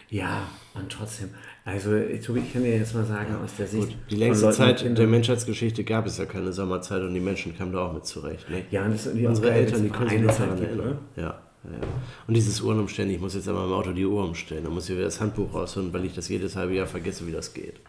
[0.08, 1.30] Ja, und trotzdem.
[1.64, 3.88] Also, ich, ich kann dir jetzt mal sagen, aus der Sicht.
[3.88, 7.56] Gut, die längste Zeit Kindern- der Menschheitsgeschichte gab es ja keine Sommerzeit und die Menschen
[7.56, 8.48] kamen da auch mit zurecht.
[8.50, 8.64] Ne?
[8.72, 10.86] Ja, und das irgendwie Unsere Eltern, die können sich daran erinnern.
[10.88, 10.98] ne?
[11.22, 11.40] Ja.
[11.62, 11.86] Ja.
[12.26, 14.64] Und dieses Uhrenumstellen, ich muss jetzt aber im Auto die Uhr umstellen.
[14.64, 17.32] Da muss ich wieder das Handbuch rausholen, weil ich das jedes halbe Jahr vergesse, wie
[17.32, 17.80] das geht.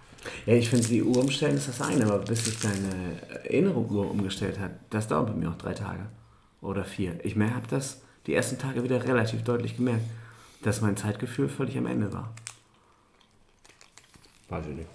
[0.45, 4.59] Ja, ich finde, die Uhr umstellen ist das eine, aber bis sich deine Erinnerung umgestellt
[4.59, 6.05] hat, das dauert bei mir auch drei Tage
[6.61, 7.19] oder vier.
[7.23, 10.03] Ich habe das die ersten Tage wieder relativ deutlich gemerkt,
[10.63, 12.33] dass mein Zeitgefühl völlig am Ende war.
[14.49, 14.89] Weiß ich nicht.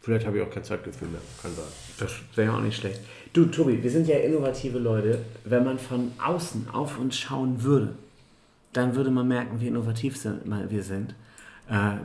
[0.00, 1.20] Vielleicht habe ich auch kein Zeitgefühl mehr.
[1.40, 1.64] Kann sein.
[1.98, 3.00] Das wäre ja auch nicht schlecht.
[3.32, 5.24] Du, Tobi, wir sind ja innovative Leute.
[5.44, 7.94] Wenn man von außen auf uns schauen würde,
[8.72, 11.14] dann würde man merken, wie innovativ wir sind.
[11.70, 11.96] Äh,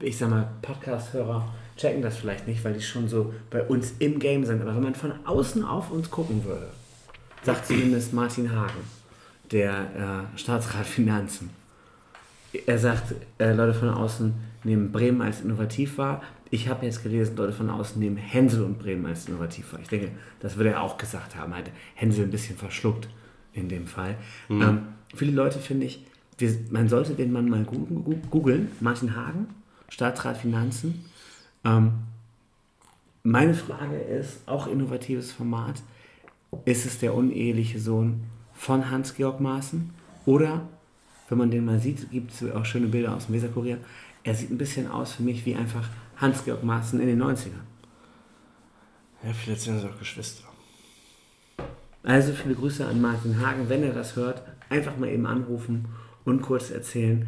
[0.00, 1.48] ich sag mal, Podcast-Hörer
[1.80, 4.60] checken das vielleicht nicht, weil die schon so bei uns im Game sind.
[4.60, 6.68] Aber wenn man von außen auf uns gucken würde,
[7.42, 8.80] sagt zumindest Martin Hagen,
[9.50, 11.50] der äh, Staatsrat Finanzen.
[12.66, 16.22] Er sagt, äh, Leute von außen nehmen Bremen als innovativ wahr.
[16.50, 19.80] Ich habe jetzt gelesen, Leute von außen nehmen Hänsel und Bremen als innovativ wahr.
[19.80, 20.10] Ich denke,
[20.40, 21.54] das würde er auch gesagt haben.
[21.54, 23.08] Hat Hänsel ein bisschen verschluckt
[23.52, 24.16] in dem Fall.
[24.48, 24.62] Mhm.
[24.62, 24.78] Ähm,
[25.14, 26.04] viele Leute finde ich,
[26.38, 28.70] wir, man sollte den Mann mal googeln.
[28.80, 29.46] Martin Hagen,
[29.88, 31.04] Staatsrat Finanzen.
[31.64, 31.92] Ähm,
[33.22, 35.82] meine Frage ist, auch innovatives Format,
[36.64, 39.90] ist es der uneheliche Sohn von Hans-Georg Maaßen?
[40.26, 40.68] Oder,
[41.28, 43.78] wenn man den mal sieht, gibt es auch schöne Bilder aus dem Weserkurier,
[44.22, 47.64] er sieht ein bisschen aus für mich wie einfach Hans-Georg Maaßen in den 90ern.
[49.22, 50.44] Ja, vielleicht sind es auch Geschwister.
[52.02, 53.68] Also viele Grüße an Martin Hagen.
[53.68, 55.86] Wenn er das hört, einfach mal eben anrufen
[56.24, 57.26] und kurz erzählen.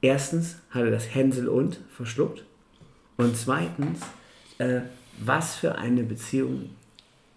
[0.00, 2.44] Erstens hat er das Hänsel und verschluckt.
[3.20, 4.00] Und zweitens,
[4.58, 4.80] äh,
[5.18, 6.70] was für eine Beziehung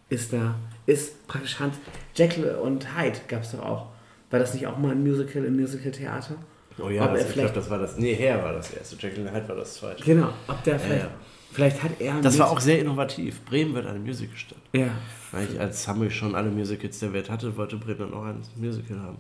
[0.10, 0.56] ist da,
[0.86, 1.76] ist praktisch Hans.
[2.16, 3.88] Jekyll und Hyde gab es doch auch.
[4.30, 6.36] War das nicht auch mal ein Musical im Musical-Theater?
[6.80, 7.98] Oh ja, das, ich glaube, das war das.
[7.98, 8.96] Nee, Herr war das erste.
[8.96, 10.04] Jekyll und Hyde war das zweite.
[10.04, 11.04] Genau, ob der vielleicht.
[11.04, 11.16] Ja, ja.
[11.54, 12.20] Vielleicht hat er.
[12.22, 13.41] Das war auch sehr innovativ.
[13.45, 14.58] Bremen wird eine Musicalstadt.
[14.74, 14.88] Ja.
[15.32, 18.41] Weil ich als Hamburg schon alle Musicals der Welt hatte, wollte Bremen dann auch ein
[18.56, 19.18] Musical haben.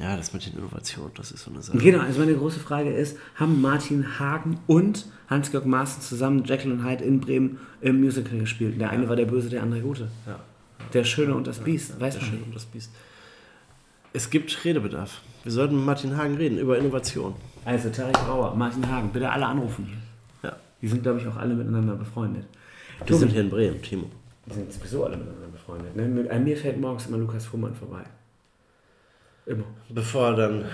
[0.00, 1.78] Ja, das mit den Innovationen, das ist so eine Sache.
[1.78, 6.84] Genau, also meine große Frage ist: Haben Martin Hagen und Hans-Georg Maaßen zusammen Jekyll und
[6.84, 8.78] Hyde in Bremen im Musical gespielt?
[8.78, 9.08] Der eine ja.
[9.08, 10.08] war der Böse, der andere Gute.
[10.26, 10.38] Ja.
[10.92, 12.30] Der Schöne und das Biest, weiß der man.
[12.30, 12.90] Schöne und das Biest.
[14.12, 15.22] Es gibt Redebedarf.
[15.42, 17.34] Wir sollten mit Martin Hagen reden über Innovation.
[17.64, 20.01] Also, Tarek Brauer, Martin Hagen, bitte alle anrufen hier.
[20.82, 22.44] Die sind, glaube ich, auch alle miteinander befreundet.
[22.98, 24.10] Wir Tobi, sind hier in Bremen, Timo.
[24.46, 25.94] Die sind sowieso alle miteinander befreundet.
[25.96, 26.28] Ne?
[26.30, 28.04] An mir fährt morgens immer Lukas Fuhrmann vorbei.
[29.46, 29.64] Immer.
[29.88, 30.64] Bevor er dann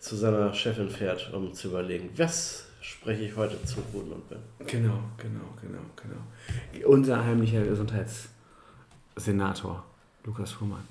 [0.00, 4.38] zu seiner Chefin fährt, um zu überlegen, was spreche ich heute zu Boden und bin.
[4.66, 6.20] Genau, genau, genau, genau.
[6.86, 9.84] Unser heimlicher Gesundheitssenator,
[10.24, 10.86] Lukas Fuhrmann.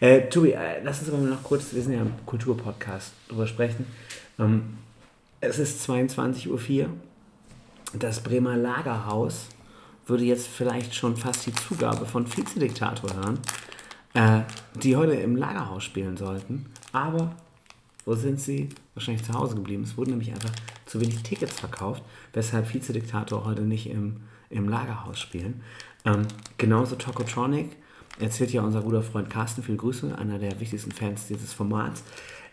[0.00, 3.86] Äh, Tobi, äh, lass uns aber noch kurz, wir sind ja im Kulturpodcast, drüber sprechen.
[4.38, 4.78] Ähm,
[5.40, 6.58] es ist 22.04 Uhr
[7.94, 9.46] das Bremer Lagerhaus
[10.06, 13.38] würde jetzt vielleicht schon fast die Zugabe von Vizediktator hören,
[14.14, 14.42] äh,
[14.74, 16.66] die heute im Lagerhaus spielen sollten.
[16.92, 17.34] Aber
[18.04, 18.70] wo sind sie?
[18.94, 19.82] Wahrscheinlich zu Hause geblieben.
[19.82, 20.52] Es wurden nämlich einfach
[20.86, 24.16] zu wenig Tickets verkauft, weshalb Vizediktator heute nicht im,
[24.48, 25.60] im Lagerhaus spielen.
[26.04, 26.26] Ähm,
[26.56, 27.76] genauso Tokotronic
[28.18, 32.02] erzählt ja unser guter Freund Carsten, viele Grüße, einer der wichtigsten Fans dieses Formats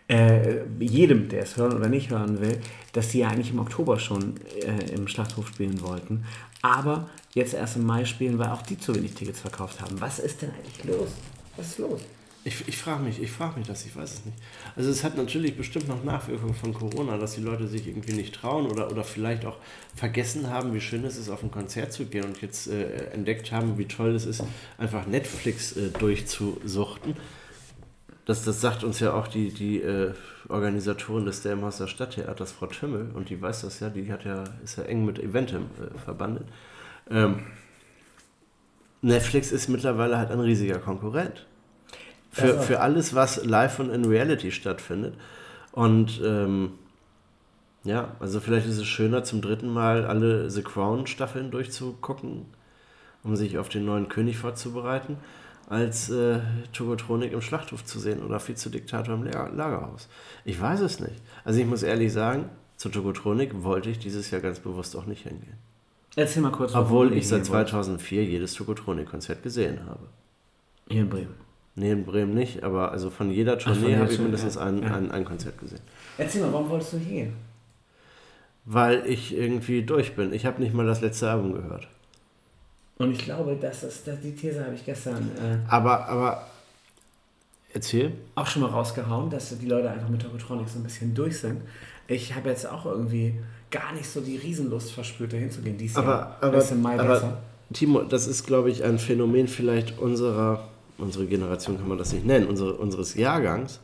[0.08, 2.60] äh, jedem, der es hören oder nicht hören will,
[2.94, 6.26] dass sie ja eigentlich im Oktober schon äh, im Schlachthof spielen wollten.
[6.62, 10.00] Aber jetzt erst im Mai spielen, weil auch die zu wenig Tickets verkauft haben.
[10.00, 11.10] Was ist denn eigentlich los?
[11.58, 12.02] Was ist los?
[12.48, 14.38] Ich, ich frage mich, ich frage mich das, ich weiß es nicht.
[14.76, 18.36] Also es hat natürlich bestimmt noch Nachwirkungen von Corona, dass die Leute sich irgendwie nicht
[18.36, 19.58] trauen oder, oder vielleicht auch
[19.96, 23.52] vergessen haben, wie schön es ist, auf ein Konzert zu gehen und jetzt äh, entdeckt
[23.52, 24.44] haben, wie toll es ist,
[24.78, 27.16] einfach Netflix äh, durchzusuchten
[28.26, 30.14] das, das sagt uns ja auch die, die äh,
[30.50, 34.78] Organisatorin des Delmhauser Stadttheaters, Frau Tümmel, und die weiß das ja, die hat ja, ist
[34.78, 36.48] ja eng mit Eventem äh, verbandet.
[37.10, 37.42] Ähm,
[39.02, 41.46] Netflix ist mittlerweile halt ein riesiger Konkurrent.
[42.32, 45.14] Für, für alles, was live und in Reality stattfindet.
[45.72, 46.72] Und ähm,
[47.86, 52.48] ja, also vielleicht ist es schöner, zum dritten Mal alle The Crown-Staffeln durchzugucken,
[53.24, 55.18] um sich auf den neuen König vorzubereiten
[55.68, 56.40] als äh,
[56.74, 60.08] Togotronik im Schlachthof zu sehen oder Vizediktator im Lagerhaus.
[60.44, 61.16] Ich weiß es nicht.
[61.44, 65.24] Also ich muss ehrlich sagen, zur Togotronik wollte ich dieses Jahr ganz bewusst auch nicht
[65.24, 65.58] hingehen.
[66.16, 66.74] Erzähl mal kurz.
[66.76, 68.30] Obwohl ich seit 2004 wollt.
[68.30, 70.06] jedes Togotronik-Konzert gesehen habe.
[70.90, 71.36] Hier in Bremen?
[71.76, 74.96] Nee, in Bremen nicht, aber also von jeder Tournee habe ich mindestens ein, ja.
[74.96, 75.82] ein, ein Konzert gesehen.
[76.18, 77.34] Erzähl mal, warum wolltest du hingehen?
[78.64, 80.32] Weil ich irgendwie durch bin.
[80.32, 81.90] Ich habe nicht mal das letzte Album gehört.
[82.98, 85.32] Und ich glaube, dass das, das die These habe ich gestern.
[85.38, 86.48] Äh, aber, aber
[87.74, 88.14] erzähl.
[88.36, 91.62] Auch schon mal rausgehauen, dass die Leute einfach mit Tokotronic so ein bisschen durch sind.
[92.08, 93.36] Ich habe jetzt auch irgendwie
[93.72, 95.78] gar nicht so die Riesenlust verspürt, da hinzugehen.
[95.78, 96.38] Dies aber, Jahr.
[96.40, 97.38] aber, ist im Mai aber besser.
[97.74, 102.26] Timo, das ist, glaube ich, ein Phänomen vielleicht unserer, unsere Generation kann man das nicht
[102.26, 103.80] nennen, unsere, unseres Jahrgangs.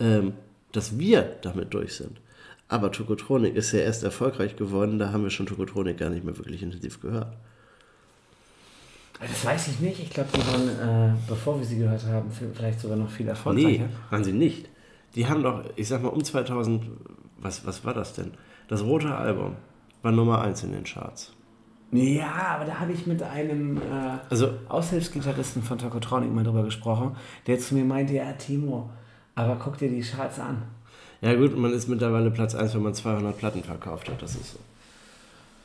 [0.00, 0.34] ähm,
[0.72, 2.20] dass wir damit durch sind.
[2.68, 6.36] Aber Tokotronik ist ja erst erfolgreich geworden, da haben wir schon Tokotronik gar nicht mehr
[6.36, 7.34] wirklich intensiv gehört.
[9.20, 10.00] Das weiß ich nicht.
[10.00, 13.68] Ich glaube, die waren, äh, bevor wir sie gehört haben, vielleicht sogar noch viel erfolgreicher.
[13.84, 14.68] Nee, waren sie nicht.
[15.14, 16.84] Die haben doch, ich sag mal, um 2000,
[17.38, 18.32] was, was war das denn?
[18.68, 19.56] Das rote Album
[20.02, 21.32] war Nummer 1 in den Charts.
[21.90, 27.16] Ja, aber da habe ich mit einem äh, Also- Aushilfsgitarristen von Tokotronic mal drüber gesprochen,
[27.46, 28.90] der zu mir meinte, ja, Timo,
[29.34, 30.62] aber guck dir die Charts an.
[31.22, 34.52] Ja gut, man ist mittlerweile Platz 1, wenn man 200 Platten verkauft hat, das ist
[34.52, 34.58] so.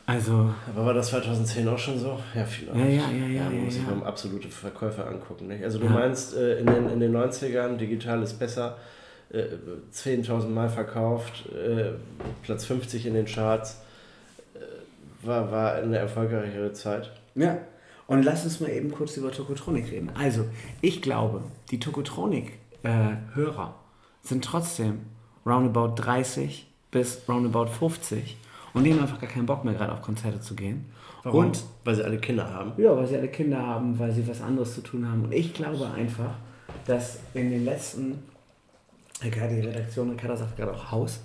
[0.05, 2.19] Also, Aber war das 2010 auch schon so?
[2.35, 2.77] Ja, vielleicht.
[2.77, 3.95] Ja, ja, ja, ja, man muss ja, sich ja.
[3.95, 5.47] mal absolute Verkäufe angucken.
[5.47, 5.63] Nicht?
[5.63, 5.91] Also du Ja.
[5.91, 8.77] meinst, äh, in, den, in den 90ern, digital ist besser,
[9.29, 9.45] äh,
[9.93, 11.93] 10.000 Mal verkauft, äh,
[12.43, 13.81] Platz 50 in den Charts,
[14.55, 14.59] äh,
[15.25, 17.11] war, war eine erfolgreichere Zeit.
[17.35, 17.57] ja.
[18.05, 20.11] Und lass uns mal eben kurz über Tokotronic reden.
[20.19, 20.43] Also,
[20.81, 21.41] ich glaube,
[21.71, 23.75] die Tokotronic-Hörer
[24.21, 24.99] sind trotzdem
[25.45, 28.35] roundabout 30 bis roundabout 50
[28.73, 30.85] und die haben einfach gar keinen Bock mehr, gerade auf Konzerte zu gehen.
[31.23, 32.73] Und Weil sie alle Kinder haben.
[32.77, 35.23] Ja, weil sie alle Kinder haben, weil sie was anderes zu tun haben.
[35.23, 36.35] Und ich glaube einfach,
[36.85, 38.19] dass in den letzten,
[39.21, 41.21] gerade die Redaktion, Ricarda sagt gerade auch Haus,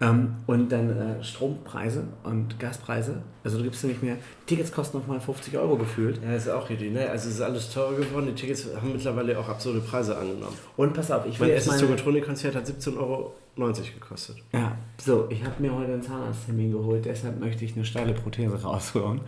[0.00, 4.98] ähm, und dann äh, Strompreise und Gaspreise, also du gibst ja nicht mehr, Tickets kosten
[4.98, 6.20] noch mal 50 Euro gefühlt.
[6.22, 6.90] Ja, ist auch die Idee.
[6.90, 7.10] Ne?
[7.10, 10.56] Also es ist alles teurer geworden, die Tickets haben mittlerweile auch absurde Preise angenommen.
[10.76, 14.36] Und pass auf, ich will Mein erstes meine, Tokotronik-Konzert hat 17,90 Euro gekostet.
[14.52, 18.62] Ja, so, ich habe mir heute einen Zahnarzttermin geholt, deshalb möchte ich eine steile Prothese
[18.62, 19.20] rausholen.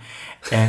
[0.50, 0.68] Äh,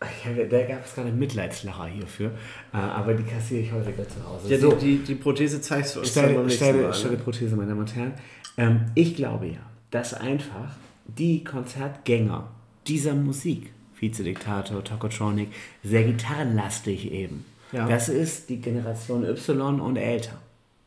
[0.00, 2.30] da gab es gerade Mitleidslacher hierfür,
[2.72, 4.48] äh, aber die kassiere ich häufiger zu Hause.
[4.48, 7.10] Ja, so, die, die, Prothese zeigst du uns dann beim nächsten steile, Mal.
[7.10, 7.16] Ne?
[7.16, 8.12] Prothese, meine Damen und Herren.
[8.56, 10.76] Ähm, ich glaube ja, dass einfach
[11.06, 12.48] die Konzertgänger
[12.86, 15.48] dieser Musik, Vizediktator, Tokotronic,
[15.82, 17.44] sehr gitarrenlastig eben.
[17.72, 17.88] Ja.
[17.88, 20.38] Das ist die Generation Y und älter.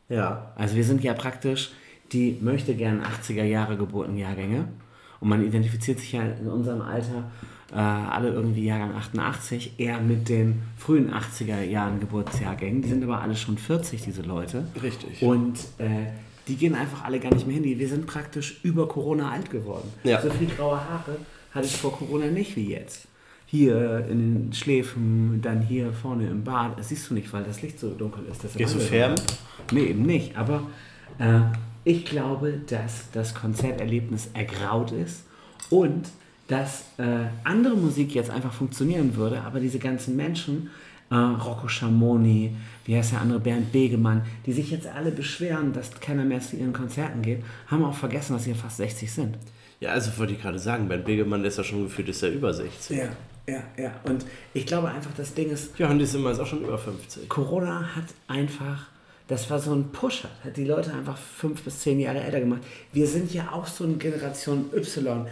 [0.08, 0.52] Ja.
[0.56, 1.72] Also wir sind ja praktisch
[2.12, 4.68] die möchte gern 80er Jahre Geburtenjahrgänge
[5.20, 7.30] und man identifiziert sich ja in unserem Alter
[7.72, 12.82] äh, alle irgendwie Jahrgang 88 eher mit den frühen 80er Jahren Geburtsjahrgängen.
[12.82, 14.66] Die sind aber alle schon 40, diese Leute.
[14.82, 15.22] Richtig.
[15.22, 16.06] Und äh,
[16.48, 17.64] die gehen einfach alle gar nicht mehr hin.
[17.78, 19.90] Wir sind praktisch über Corona alt geworden.
[20.04, 20.20] Ja.
[20.20, 21.16] So viel graue Haare
[21.52, 23.06] hatte ich vor Corona nicht wie jetzt.
[23.46, 26.78] Hier in den Schläfen, dann hier vorne im Bad.
[26.78, 28.42] Das siehst du nicht, weil das Licht so dunkel ist.
[28.42, 29.16] Deshalb Gehst du färben?
[29.16, 29.38] das.
[29.72, 30.36] Nee, eben nicht.
[30.36, 30.66] Aber
[31.18, 31.40] äh,
[31.84, 35.24] ich glaube, dass das Konzerterlebnis ergraut ist
[35.68, 36.08] und
[36.48, 40.70] dass äh, andere Musik jetzt einfach funktionieren würde, aber diese ganzen Menschen,
[41.10, 45.92] äh, Rocco Schamoni, wie heißt der andere, Bernd Begemann, die sich jetzt alle beschweren, dass
[46.00, 49.36] keiner mehr zu ihren Konzerten geht, haben auch vergessen, dass sie ja fast 60 sind.
[49.80, 52.28] Ja, also wollte ich gerade sagen, Bernd Begemann der ist ja schon gefühlt, ist ja
[52.28, 52.96] über 60.
[52.96, 53.08] Ja,
[53.46, 53.92] ja, ja.
[54.04, 54.24] Und
[54.54, 57.28] ich glaube einfach, das Ding ist, Johann Disselmann ist auch schon über 50.
[57.28, 58.86] Corona hat einfach,
[59.26, 62.62] das war so ein Pusher, hat die Leute einfach fünf bis zehn Jahre älter gemacht.
[62.92, 65.26] Wir sind ja auch so eine Generation Y.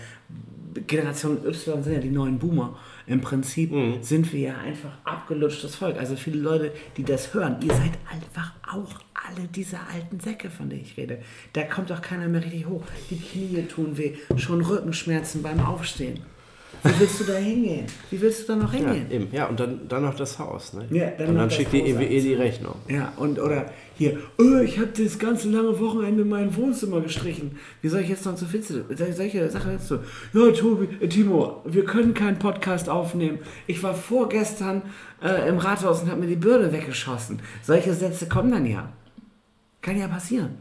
[0.87, 2.79] Generation Y sind ja die neuen Boomer.
[3.07, 5.99] Im Prinzip sind wir ja einfach abgelutschtes Volk.
[5.99, 10.69] Also viele Leute, die das hören, ihr seid einfach auch alle diese alten Säcke, von
[10.69, 11.21] denen ich rede.
[11.53, 12.83] Da kommt doch keiner mehr richtig hoch.
[13.11, 16.21] Die Knie tun weh, schon Rückenschmerzen beim Aufstehen.
[16.83, 17.87] Wie willst du da hingehen?
[18.11, 19.11] Wie willst du da noch Ja, hingehen?
[19.11, 19.29] eben.
[19.33, 20.73] Ja, und dann, dann noch das Haus.
[20.73, 20.87] Ne?
[20.91, 22.77] Ja, dann und dann schickt die EWE die Rechnung.
[22.89, 27.59] Ja, und oder hier, oh, ich habe das ganze lange Wochenende mein Wohnzimmer gestrichen.
[27.83, 28.85] Wie soll ich jetzt noch zu Fitze?
[29.15, 29.99] Solche Sachen jetzt so.
[30.33, 33.41] Ja, Tobi, äh, Timo, wir können keinen Podcast aufnehmen.
[33.67, 34.83] Ich war vorgestern
[35.23, 37.41] äh, im Rathaus und habe mir die Bürde weggeschossen.
[37.63, 38.91] Solche Sätze kommen dann ja.
[39.83, 40.57] Kann ja passieren.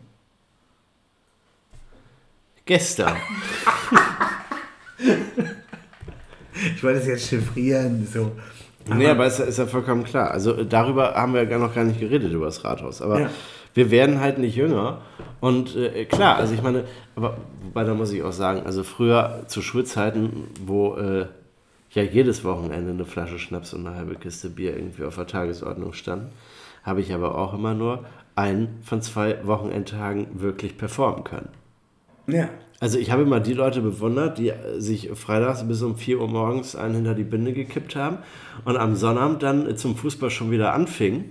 [2.65, 3.15] Gestern.
[6.75, 8.31] Ich wollte es jetzt chiffrieren, so.
[8.93, 10.31] nee, aber ist, ja- ist ja vollkommen klar.
[10.31, 13.01] Also darüber haben wir ja gar noch gar nicht geredet, über das Rathaus.
[13.01, 13.29] Aber Ja.
[13.73, 15.01] wir werden halt nicht jünger.
[15.39, 16.83] Und äh, klar, also ich meine,
[17.15, 21.25] aber wobei da muss ich auch sagen, also früher zu Schulzeiten, wo äh,
[21.91, 25.93] ja jedes Wochenende eine Flasche Schnaps und eine halbe Kiste Bier irgendwie auf der Tagesordnung
[25.93, 26.31] stand,
[26.83, 28.05] habe ich aber auch immer nur
[28.35, 31.49] einen von zwei Wochenendtagen wirklich performen können.
[32.31, 32.49] Ja.
[32.79, 36.27] Also ich habe immer die Leute bewundert, die äh, sich freitags bis um 4 Uhr
[36.27, 38.19] morgens einen hinter die Binde gekippt haben
[38.65, 41.25] und am Sonnabend dann äh, zum Fußball schon wieder anfingen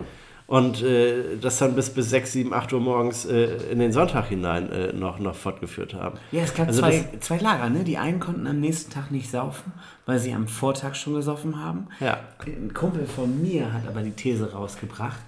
[0.46, 4.28] und äh, das dann bis, bis 6, 7, 8 Uhr morgens äh, in den Sonntag
[4.28, 6.18] hinein äh, noch, noch fortgeführt haben.
[6.32, 7.84] Ja, es gab Also zwei, zwei Lager, ne?
[7.84, 9.72] Die einen konnten am nächsten Tag nicht saufen,
[10.07, 11.88] weil sie am Vortag schon gesoffen haben.
[12.01, 12.20] Ja.
[12.46, 15.18] Ein Kumpel von mir hat aber die These rausgebracht.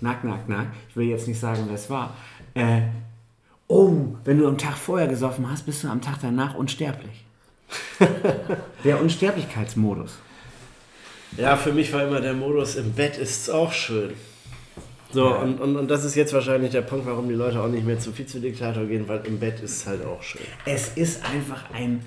[0.00, 0.68] Nack, nack, nack.
[0.90, 2.14] Ich will jetzt nicht sagen, wer es war.
[3.68, 3.92] Oh,
[4.24, 7.24] wenn du am Tag vorher gesoffen hast, bist du am Tag danach unsterblich.
[8.84, 10.18] Der Unsterblichkeitsmodus.
[11.36, 14.14] Ja, für mich war immer der Modus, im Bett ist es auch schön.
[15.12, 15.36] So, Ja.
[15.36, 17.98] und, und, und das ist jetzt wahrscheinlich der Punkt, warum die Leute auch nicht mehr
[17.98, 20.40] zu Vizediktator gehen, weil im Bett ist es halt auch schön.
[20.64, 22.02] Es ist einfach ein.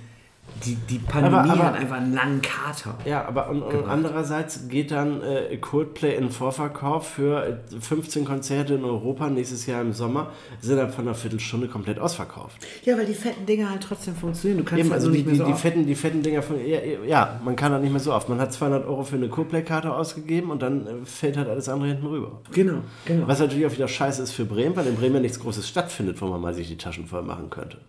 [0.65, 2.95] Die, die Pandemie Aber- aber- hat einfach einen langen Kater.
[3.05, 8.75] Ja, aber und, und andererseits geht dann äh, Coldplay in Vorverkauf für äh, 15 Konzerte
[8.75, 12.57] in Europa nächstes Jahr im Sommer, sind dann von einer Viertelstunde komplett ausverkauft.
[12.83, 14.59] Ja, weil die fetten Dinger halt trotzdem funktionieren.
[14.59, 16.57] Du kannst Eben, also also die, die, so die, oft- fetten, die fetten Dinger von.
[16.63, 18.29] Ja, ja, man kann halt nicht mehr so oft.
[18.29, 21.89] Man hat 200 Euro für eine Coldplay-Karte ausgegeben und dann äh, fällt halt alles andere
[21.89, 22.41] hinten rüber.
[22.51, 23.27] Genau, genau.
[23.27, 26.21] Was natürlich auch wieder scheiße ist für Bremen, weil in Bremen ja nichts Großes stattfindet,
[26.21, 27.79] wo man mal sich die Taschen voll machen könnte.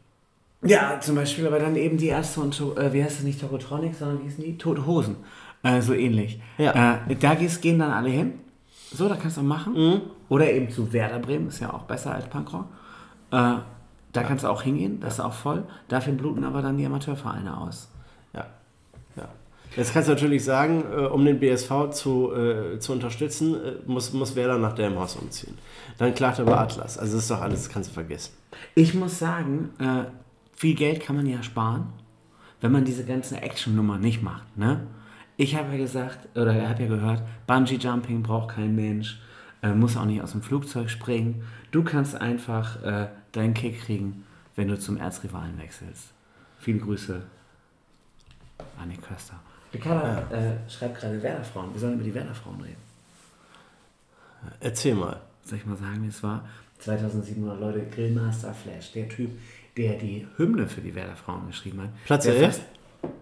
[0.64, 3.94] Ja, zum Beispiel, aber dann eben die erste und äh, wie heißt das nicht Tokotronic,
[3.94, 4.58] sondern wie hießen die?
[4.58, 5.16] Tote Hosen.
[5.62, 6.40] Äh, so ähnlich.
[6.58, 7.00] Ja.
[7.08, 8.34] Äh, da gehen dann alle hin.
[8.92, 10.02] So, da kannst du machen.
[10.28, 12.66] Oder eben zu Werder Bremen, ist ja auch besser als Punkrock.
[13.30, 13.54] Äh,
[14.12, 15.64] da kannst du auch hingehen, das ist auch voll.
[15.88, 17.88] Dafür bluten aber dann die Amateurvereine aus.
[18.34, 18.46] Ja.
[19.16, 19.28] ja.
[19.76, 23.56] Jetzt kannst du natürlich sagen, äh, um den BSV zu, äh, zu unterstützen,
[23.86, 25.56] muss, muss Werder nach Delmhaus umziehen.
[25.98, 26.98] Dann klagt er über Atlas.
[26.98, 28.32] Also das ist doch alles, das kannst du vergessen.
[28.74, 29.70] Ich muss sagen,
[30.62, 31.92] viel Geld kann man ja sparen,
[32.60, 34.56] wenn man diese ganzen Action-Nummer nicht macht.
[34.56, 34.86] Ne?
[35.36, 39.20] Ich habe ja gesagt, oder ich habe ja gehört, Bungee-Jumping braucht kein Mensch,
[39.64, 41.42] äh, muss auch nicht aus dem Flugzeug springen.
[41.72, 46.12] Du kannst einfach äh, deinen Kick kriegen, wenn du zum Erzrivalen wechselst.
[46.60, 47.22] Viele Grüße,
[48.80, 49.40] Annik Köster.
[49.74, 51.72] Ricarda äh, schreibt gerade Werderfrauen.
[51.72, 52.82] Wir sollen über die Werderfrauen reden.
[54.60, 55.20] Erzähl mal.
[55.42, 56.48] soll ich mal sagen, wie es war?
[56.78, 59.30] 2700 Leute, Grillmaster Flash, der Typ,
[59.76, 61.88] der die Hymne für die Werder Frauen geschrieben hat.
[62.04, 62.46] Platz der 11?
[62.46, 62.62] Fast,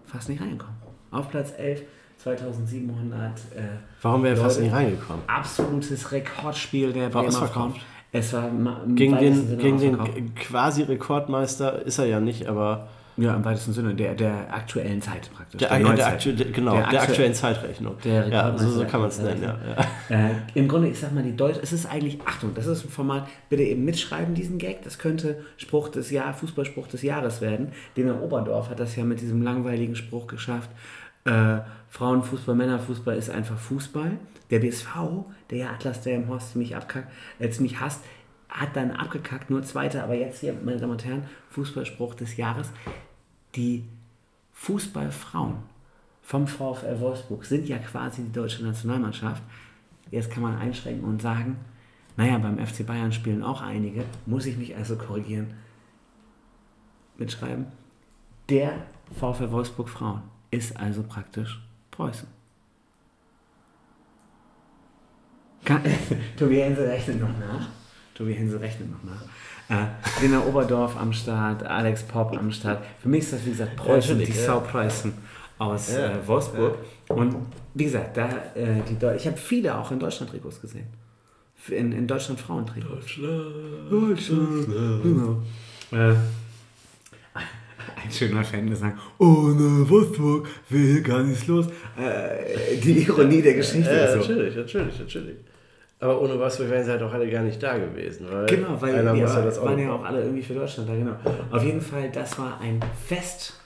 [0.05, 0.75] fast nicht reingekommen.
[1.11, 1.83] Auf Platz 11,
[2.17, 3.61] 2700 äh,
[4.01, 5.23] Warum wäre er fast nicht reingekommen?
[5.27, 7.47] absolutes Rekordspiel der War Bremer.
[7.47, 7.75] Frauen.
[8.13, 8.49] Es war
[8.87, 13.93] Gegen den, gegen den quasi Rekordmeister ist er ja nicht, aber Ja, im weitesten Sinne,
[13.93, 15.59] der, der aktuellen Zeit praktisch.
[15.59, 16.13] der, der, Neuzeit.
[16.13, 17.95] aktu der, genau, Der der, aktu- aktuellen Zeitrechnung.
[18.03, 19.57] Der ja, so, so der kann man es nennen, ja.
[20.09, 20.27] ja.
[20.29, 22.89] Äh, Im Grunde, ich sag mal, die Deutsch, es ist eigentlich, Achtung, das ist ein
[22.89, 24.83] Format, bitte eben mitschreiben, diesen Gag.
[24.83, 27.73] Das könnte Spruch des Jahr, Fußballspruch des Jahres werden.
[27.97, 30.69] Dina Oberdorf hat das ja mit diesem langweiligen Spruch geschafft.
[31.25, 31.57] Äh,
[31.89, 34.11] Frauenfußball, Männerfußball ist einfach Fußball.
[34.49, 34.87] Der BSV,
[35.49, 37.07] der ja Atlas, der im Horst ziemlich abkackt,
[37.39, 38.01] äh, ziemlich hasst,
[38.51, 40.03] hat dann abgekackt, nur Zweiter.
[40.03, 42.69] Aber jetzt hier, meine Damen und Herren, Fußballspruch des Jahres.
[43.55, 43.85] Die
[44.53, 45.55] Fußballfrauen
[46.21, 49.41] vom VfL Wolfsburg sind ja quasi die deutsche Nationalmannschaft.
[50.11, 51.57] Jetzt kann man einschränken und sagen,
[52.17, 55.53] naja, beim FC Bayern spielen auch einige, muss ich mich also korrigieren.
[57.17, 57.67] Mitschreiben.
[58.49, 58.73] Der
[59.17, 60.21] VfL Wolfsburg Frauen
[60.51, 62.27] ist also praktisch Preußen.
[66.37, 67.80] Tobi Hensel rechnet noch nach.
[68.13, 69.21] Tobi Hensel rechnet noch nach.
[69.69, 69.87] Äh,
[70.21, 72.83] Lena Oberdorf am Start, Alex Popp am Start.
[72.99, 74.45] Für mich ist das, wie gesagt, Preußen, natürlich, die ja.
[74.45, 75.13] Sau Preußen
[75.57, 76.77] aus Ja, äh, Wolfsburg.
[77.07, 77.35] Und
[77.73, 80.87] wie gesagt, da, äh, die Deu ich habe viele auch in Deutschland Trikots gesehen.
[81.69, 83.05] In, in Deutschland Frauentrikots.
[83.89, 84.65] Deutschland.
[85.03, 85.41] Genau.
[85.91, 86.15] Äh,
[88.03, 91.67] ein schöner Fan, der sagt, ohne Wolfsburg will gar nichts los.
[91.97, 95.37] Äh, die Ironie der Geschichte Ja, natürlich, natürlich, natürlich.
[96.01, 98.25] Aber ohne Wolfsburg wären sie halt auch alle gar nicht da gewesen.
[98.29, 100.55] Weil Genau, weil einer die muss ja das auch waren ja auch alle irgendwie für
[100.55, 101.13] Deutschland da, genau.
[101.51, 103.59] Auf jeden Fall, das war ein Fest.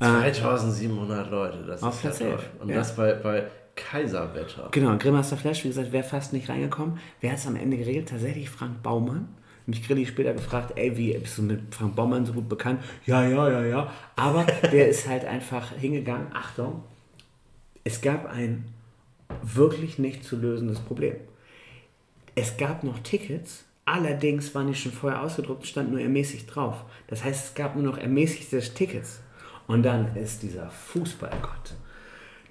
[0.00, 2.28] Äh, 2700 Leute, das Auf ist ja Platz toll.
[2.28, 2.76] elf, Und ja.
[2.76, 3.44] das bei, bei
[3.76, 4.68] Kaiserwetter.
[4.72, 6.98] Genau, Grillmaster Flash, wie gesagt, wäre fast nicht reingekommen.
[7.20, 8.08] Wer hat es am Ende geregelt?
[8.08, 9.28] Tatsächlich Frank Baumann.
[9.66, 12.80] Mich Grilli später gefragt, ey, wie bist du mit Frank Baumann so gut bekannt?
[13.06, 13.92] Ja, ja, ja, ja.
[14.16, 16.28] Aber der ist halt einfach hingegangen.
[16.32, 16.82] Achtung,
[17.84, 18.64] es gab ein
[19.42, 21.14] wirklich nicht zu lösendes Problem.
[22.40, 26.84] Es gab noch Tickets, allerdings waren die schon vorher ausgedruckt, stand nur ermäßigt drauf.
[27.08, 29.20] Das heißt, es gab nur noch ermäßigte Tickets.
[29.66, 31.74] Und dann ist dieser Fußballgott,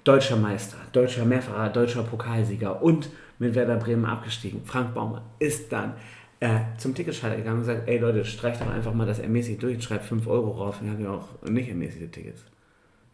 [0.04, 3.08] deutscher Meister, deutscher Mehrfacher, deutscher Pokalsieger und
[3.38, 4.60] mit Werder Bremen abgestiegen.
[4.66, 5.94] Frank Baumann ist dann
[6.40, 9.82] äh, zum Ticketschalter gegangen und sagt, ey Leute, streicht doch einfach mal das ermäßigt durch,
[9.82, 12.44] schreibt 5 Euro rauf, dann haben wir auch nicht ermäßigte Tickets.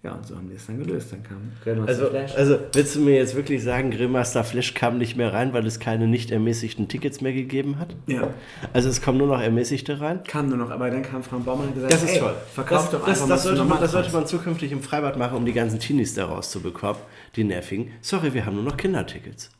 [0.05, 1.11] Ja, und so haben die es dann gelöst.
[1.12, 2.34] Dann kam Grillmaster Also, Flash.
[2.36, 5.80] also willst du mir jetzt wirklich sagen, Grillmaster Flash kam nicht mehr rein, weil es
[5.80, 7.96] keine nicht ermäßigten Tickets mehr gegeben hat?
[8.07, 8.28] ja.
[8.74, 10.20] Also es kommen nur noch ermäßigte rein?
[10.24, 12.34] Kam nur noch, aber dann kam Frank Baumann und gesagt, Das ist ey, toll.
[12.52, 15.38] Verkauft das, doch das, einfach das, sollte man, das sollte man zukünftig im Freibad machen,
[15.38, 17.00] um die ganzen Teenies da rauszubekommen,
[17.36, 17.90] die nervigen.
[18.02, 19.50] Sorry, wir haben nur noch Kindertickets.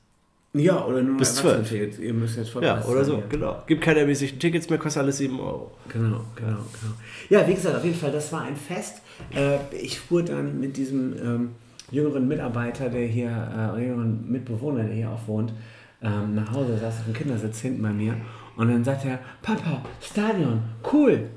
[0.57, 1.99] Ja, oder nur Bis Erwachsenentickets.
[1.99, 3.23] Ihr müsst jetzt Ja, oder so, ja.
[3.29, 3.63] genau.
[3.67, 5.73] Gibt keine ermäßigten Tickets mehr, kostet alles 7 Euro.
[5.89, 6.95] Genau, genau, genau.
[7.29, 9.03] Ja, wie gesagt, auf jeden Fall, das war ein Fest.
[9.35, 11.51] Äh, ich fuhr dann mit diesem ähm,
[11.91, 15.53] jüngeren Mitarbeiter, der hier, äh, jüngeren Mitbewohner, der hier auch wohnt,
[16.01, 18.15] ähm, nach Hause, saß auf dem Kindersitz hinten bei mir.
[18.57, 21.31] Und dann sagt er, Papa, Stadion, cool.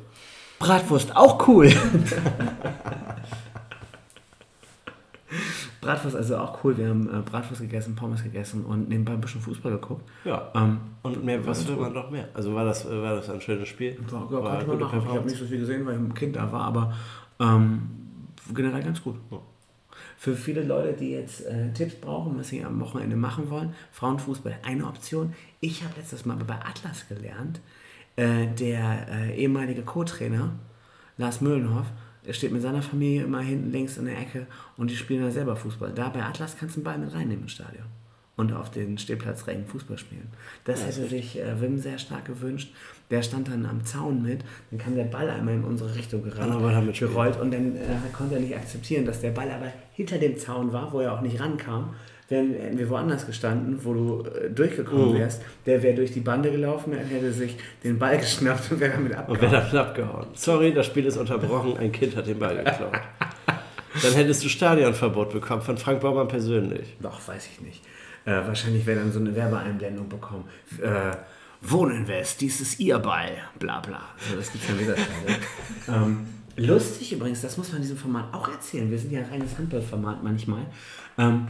[0.59, 1.71] Bratwurst, auch cool.
[5.87, 6.77] Bratwurst, also auch cool.
[6.77, 10.03] Wir haben äh, Bratwurst gegessen, Pommes gegessen und nebenbei ein bisschen Fußball geguckt.
[10.25, 10.51] Ja.
[10.53, 12.27] Ähm, Und mehr, was will man noch mehr?
[12.33, 13.97] Also war das, war das ein schönes Spiel?
[14.11, 15.01] war, ja, War man machen.
[15.01, 16.93] Ich habe nicht so viel gesehen, weil ich ein Kind da war, aber
[17.39, 17.83] ähm,
[18.53, 19.15] generell ganz gut.
[19.31, 19.37] Ja.
[20.17, 24.57] Für viele Leute, die jetzt äh, Tipps brauchen, was sie am Wochenende machen wollen, Frauenfußball,
[24.65, 25.33] eine Option.
[25.61, 27.61] Ich habe letztes Mal bei Atlas gelernt,
[28.17, 30.51] äh, der äh, ehemalige Co-Trainer,
[31.17, 31.85] Lars Mühlenhoff,
[32.27, 35.31] der steht mit seiner Familie immer hinten links in der Ecke und die spielen da
[35.31, 35.93] selber Fußball.
[35.95, 37.85] Da bei Atlas kannst du einen Ball mit reinnehmen ins Stadion
[38.35, 40.27] und auf den Stehplatzrängen Fußball spielen.
[40.65, 42.73] Das hätte sich äh, Wim sehr stark gewünscht.
[43.09, 46.51] Der stand dann am Zaun mit, dann kam der Ball einmal in unsere Richtung gerannt,
[46.51, 50.37] er gerollt und dann äh, konnte er nicht akzeptieren, dass der Ball aber hinter dem
[50.37, 51.95] Zaun war, wo er auch nicht rankam.
[52.29, 55.17] Wären wir woanders gestanden, wo du äh, durchgekommen Mhm.
[55.19, 58.91] wärst, der wäre durch die Bande gelaufen, er hätte sich den Ball geschnappt und wäre
[58.93, 59.51] damit Und abgehauen.
[59.51, 60.27] wer dann abgehauen.
[60.33, 62.91] Sorry, das Spiel ist unterbrochen, ein Kind hat den Ball geklaut.
[64.03, 66.95] Dann hättest du Stadionverbot bekommen von Frank Baumann persönlich.
[67.01, 67.81] Doch, weiß ich nicht.
[68.25, 70.43] Äh, wahrscheinlich wäre dann so eine Werbeeinblendung bekommen.
[70.79, 71.15] Äh,
[71.61, 74.01] Wohninvest, dies ist ihr Ball, bla bla.
[74.29, 74.95] So, das gibt es ja wieder.
[75.87, 78.91] ähm, lustig übrigens, das muss man in diesem Format auch erzählen.
[78.91, 80.67] Wir sind ja ein reines Handballformat manchmal.
[81.17, 81.47] Ähm,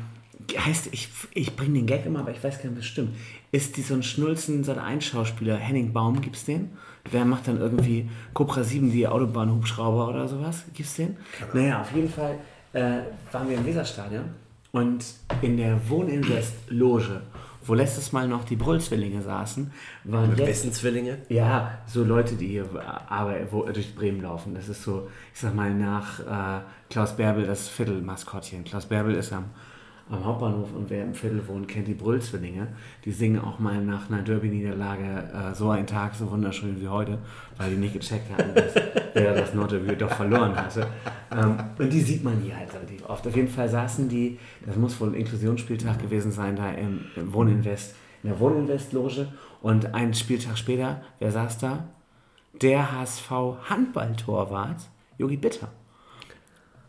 [0.58, 3.16] heißt, ich, ich bringe den Gag immer, aber ich weiß gar nicht, das stimmt.
[3.52, 6.72] Ist die so ein Schnulzen, so ein Schauspieler, Henning Baum, gibt's den?
[7.10, 10.66] Wer macht dann irgendwie Cobra 7, die Autobahnhubschrauber oder sowas?
[10.74, 11.18] Gibt's den?
[11.54, 12.38] Naja, auf jeden Fall
[12.74, 13.00] äh,
[13.32, 14.26] waren wir im Weserstadion
[14.72, 15.06] und
[15.42, 17.22] in der Wohninvest-Loge,
[17.66, 19.72] wo letztes Mal noch die Brüllzwillinge saßen,
[20.04, 21.18] waren Mit jetzt wessen Zwillinge?
[21.30, 22.66] ja, so Leute, die hier
[23.10, 24.54] aber wo, durch Bremen laufen.
[24.54, 28.64] Das ist so, ich sag mal, nach äh, Klaus Bärbel das Viertelmaskottchen.
[28.64, 29.46] Klaus Bärbel ist am,
[30.10, 32.68] am Hauptbahnhof und wer im Viertel wohnt, kennt die Brüllzwillinge.
[33.03, 37.18] Die singen auch mal nach einer Derby-Niederlage äh, so ein Tag, so wunderschön wie heute,
[37.58, 38.76] weil die nicht gecheckt hatten, dass
[39.14, 40.88] wer das Nordderby doch verloren hatte.
[41.32, 43.28] Ähm, und die sieht man hier halt relativ oft.
[43.28, 47.34] Auf jeden Fall saßen die, das muss wohl ein Inklusionsspieltag gewesen sein, da im, im
[47.34, 49.28] Wohninvest, in der Wohninvest-Loge.
[49.62, 51.88] Und einen Spieltag später, wer saß da?
[52.62, 53.30] Der HSV
[53.70, 54.82] Handballtorwart,
[55.18, 55.70] Jogi Bitter.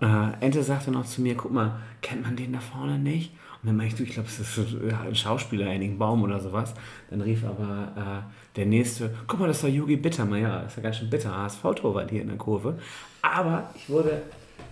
[0.00, 3.32] Äh, Ente sagte noch zu mir, guck mal, kennt man den da vorne nicht?
[3.62, 6.74] Und dann meinte ich, du, ich glaube, es ist ein Schauspieler, Henning Baum oder sowas.
[7.10, 7.92] Dann rief aber
[8.24, 10.42] äh, der Nächste, guck mal, das ist doch Jogi Bittermann.
[10.42, 12.78] Ja, ist ja ganz schön bitter, HSV-Torwart hier in der Kurve.
[13.22, 14.22] Aber ich wurde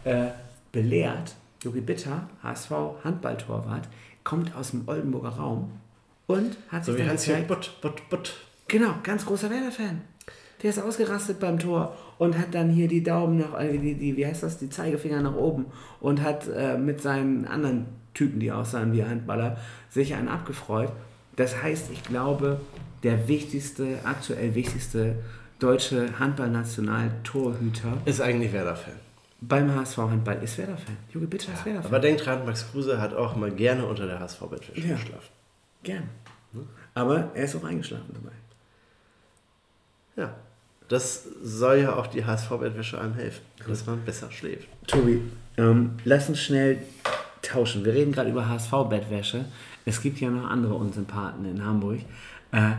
[0.04, 0.26] äh,
[0.70, 2.70] belehrt, Jogi Bitter, HSV
[3.02, 3.88] Handballtorwart,
[4.22, 5.72] kommt aus dem Oldenburger Raum
[6.28, 8.36] und hat sich So wie dann gezeigt, Butt.
[8.68, 10.02] Genau, ganz großer Werder-Fan.
[10.62, 14.16] Der ist ausgerastet beim Tor und hat dann hier die Daumen nach, äh, die, die,
[14.16, 15.66] wie heißt das, die Zeigefinger nach oben
[16.00, 19.58] und hat äh, mit seinen anderen Typen, die aussahen wie Handballer,
[19.90, 20.90] sich einen abgefreut.
[21.36, 22.60] Das heißt, ich glaube,
[23.02, 25.16] der wichtigste, aktuell wichtigste
[25.58, 28.94] deutsche Handballnational-Torhüter Ist eigentlich Werder-Fan.
[29.40, 30.96] beim HSV Handball ist Werder-Fan.
[31.12, 31.86] Junge, bitte ist Werder-Fan.
[31.90, 34.94] Aber denkt dran, Max Kruse hat auch mal gerne unter der HSV-Bettwäsche Ja.
[34.96, 35.28] geschlafen.
[35.82, 36.04] Gern.
[36.94, 38.32] Aber er ist auch eingeschlafen dabei.
[40.16, 40.34] Ja.
[40.88, 44.68] Das soll ja auch die HSV-Bettwäsche einem helfen, dass man besser schläft.
[44.86, 45.20] Tobi,
[45.56, 46.78] ähm, lass uns schnell
[47.42, 47.84] tauschen.
[47.84, 49.46] Wir reden gerade über HSV-Bettwäsche.
[49.84, 52.00] Es gibt ja noch andere Unsympathen in Hamburg
[52.52, 52.72] äh,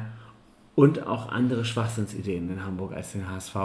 [0.75, 3.55] und auch andere Schwachsinnsideen in Hamburg als den HSV.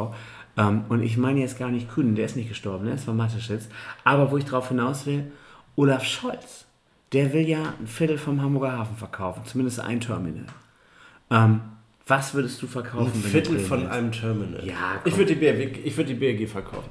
[0.56, 3.16] Ähm, und ich meine jetzt gar nicht Kühn, der ist nicht gestorben, der ist von
[3.16, 3.68] Mateschitz.
[4.04, 5.30] Aber wo ich drauf hinaus will,
[5.76, 6.66] Olaf Scholz,
[7.12, 10.46] der will ja ein Viertel vom Hamburger Hafen verkaufen, zumindest ein Terminal.
[11.30, 11.60] Ähm,
[12.06, 13.12] was würdest du verkaufen?
[13.14, 14.66] Ein Viertel von einem Terminal.
[14.66, 15.12] Ja, komm.
[15.12, 16.90] ich würde die, BRG ich würd die BRG verkaufen.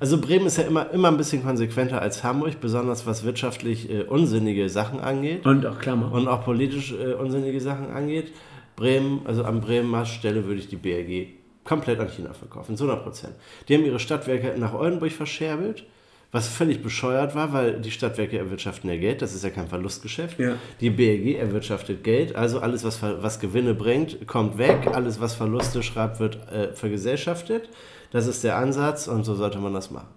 [0.00, 4.02] Also Bremen ist ja immer, immer ein bisschen konsequenter als Hamburg, besonders was wirtschaftlich äh,
[4.02, 6.12] unsinnige Sachen angeht Und auch Klammer.
[6.12, 8.32] und auch politisch äh, unsinnige Sachen angeht.
[8.76, 11.28] Bremen, also an Bremen Stelle würde ich die BRG
[11.64, 13.34] komplett an China verkaufen, zu 100 Prozent.
[13.68, 15.84] Die haben ihre Stadtwerke nach Oldenburg verscherbelt,
[16.32, 20.38] was völlig bescheuert war, weil die Stadtwerke erwirtschaften ja Geld, das ist ja kein Verlustgeschäft.
[20.38, 20.56] Ja.
[20.80, 25.82] Die BRG erwirtschaftet Geld, also alles, was, was Gewinne bringt, kommt weg, alles, was Verluste
[25.82, 27.68] schreibt, wird äh, vergesellschaftet.
[28.12, 30.08] Das ist der Ansatz und so sollte man das machen.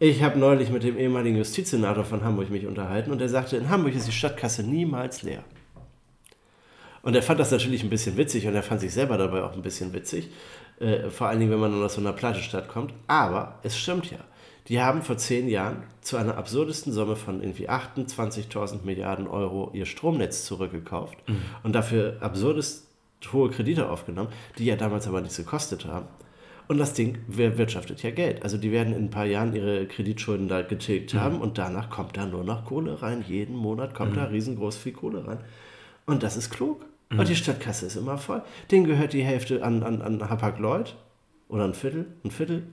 [0.00, 3.70] Ich habe neulich mit dem ehemaligen Justizsenator von Hamburg mich unterhalten und er sagte, in
[3.70, 5.44] Hamburg ist die Stadtkasse niemals leer.
[7.02, 9.52] Und er fand das natürlich ein bisschen witzig und er fand sich selber dabei auch
[9.52, 10.28] ein bisschen witzig.
[10.80, 12.92] Äh, vor allen Dingen, wenn man dann aus so einer Pleitestadt kommt.
[13.06, 14.18] Aber es stimmt ja.
[14.68, 19.86] Die haben vor zehn Jahren zu einer absurdesten Summe von irgendwie 28.000 Milliarden Euro ihr
[19.86, 21.18] Stromnetz zurückgekauft
[21.62, 22.88] und dafür absurdest
[23.32, 26.06] hohe Kredite aufgenommen, die ja damals aber nichts gekostet haben.
[26.68, 28.42] Und das Ding wirtschaftet ja Geld.
[28.42, 32.16] Also die werden in ein paar Jahren ihre Kreditschulden da getilgt haben und danach kommt
[32.16, 33.24] da nur noch Kohle rein.
[33.26, 35.38] Jeden Monat kommt da riesengroß viel Kohle rein.
[36.06, 36.84] Und das ist klug.
[37.10, 38.42] Und die Stadtkasse ist immer voll.
[38.72, 40.96] Denen gehört die Hälfte an, an, an Hapag-Lloyd
[41.48, 42.64] oder ein Viertel, ein Viertel.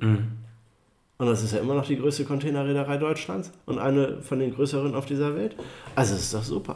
[1.23, 4.93] Und das ist ja immer noch die größte Containerreederei Deutschlands und eine von den größeren
[4.93, 5.55] auf dieser Welt.
[5.95, 6.75] Also es ist doch super.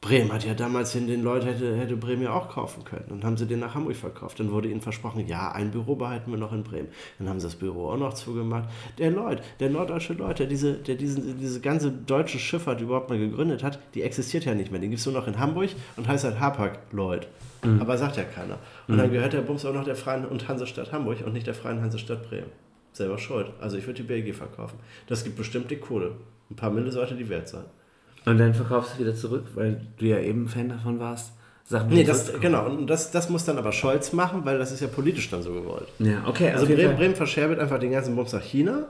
[0.00, 3.06] Bremen hat ja damals den, den Leuten, hätte, hätte Bremen ja auch kaufen können.
[3.08, 4.38] Dann haben sie den nach Hamburg verkauft.
[4.38, 6.86] Dann wurde ihnen versprochen, ja, ein Büro behalten wir noch in Bremen.
[7.18, 8.68] Dann haben sie das Büro auch noch zugemacht.
[8.98, 13.18] Der Lloyd, der norddeutsche Lloyd, der diese, der diesen, diese ganze deutsche Schifffahrt überhaupt mal
[13.18, 14.80] gegründet hat, die existiert ja nicht mehr.
[14.80, 17.26] Den gibt es nur noch in Hamburg und heißt halt Hapag Lloyd.
[17.80, 18.58] Aber sagt ja keiner.
[18.86, 21.54] Und dann gehört der Bums auch noch der Freien und Hansestadt Hamburg und nicht der
[21.54, 22.50] Freien Hansestadt Bremen.
[22.92, 23.46] Selber schuld.
[23.60, 24.78] Also ich würde die BLG verkaufen.
[25.06, 26.12] Das gibt bestimmt die Kohle.
[26.50, 27.64] Ein paar Mille sollte die wert sein.
[28.24, 31.32] Und dann verkaufst du wieder zurück, weil du ja eben Fan davon warst.
[31.64, 32.66] Sachen Nee, das, genau.
[32.66, 35.52] Und das, das muss dann aber Scholz machen, weil das ist ja politisch dann so
[35.52, 35.88] gewollt.
[35.98, 36.50] Ja, okay.
[36.50, 36.96] Also Bremen.
[36.96, 38.86] Bremen verscherbelt einfach den ganzen Bums nach China.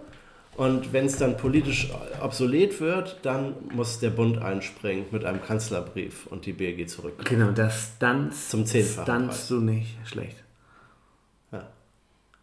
[0.56, 1.90] Und wenn es dann politisch
[2.20, 7.24] obsolet wird, dann muss der Bund einspringen mit einem Kanzlerbrief und die BLG zurück.
[7.24, 9.48] Genau, das stunts, Zum zehnfachen Preis.
[9.48, 10.36] du nicht schlecht.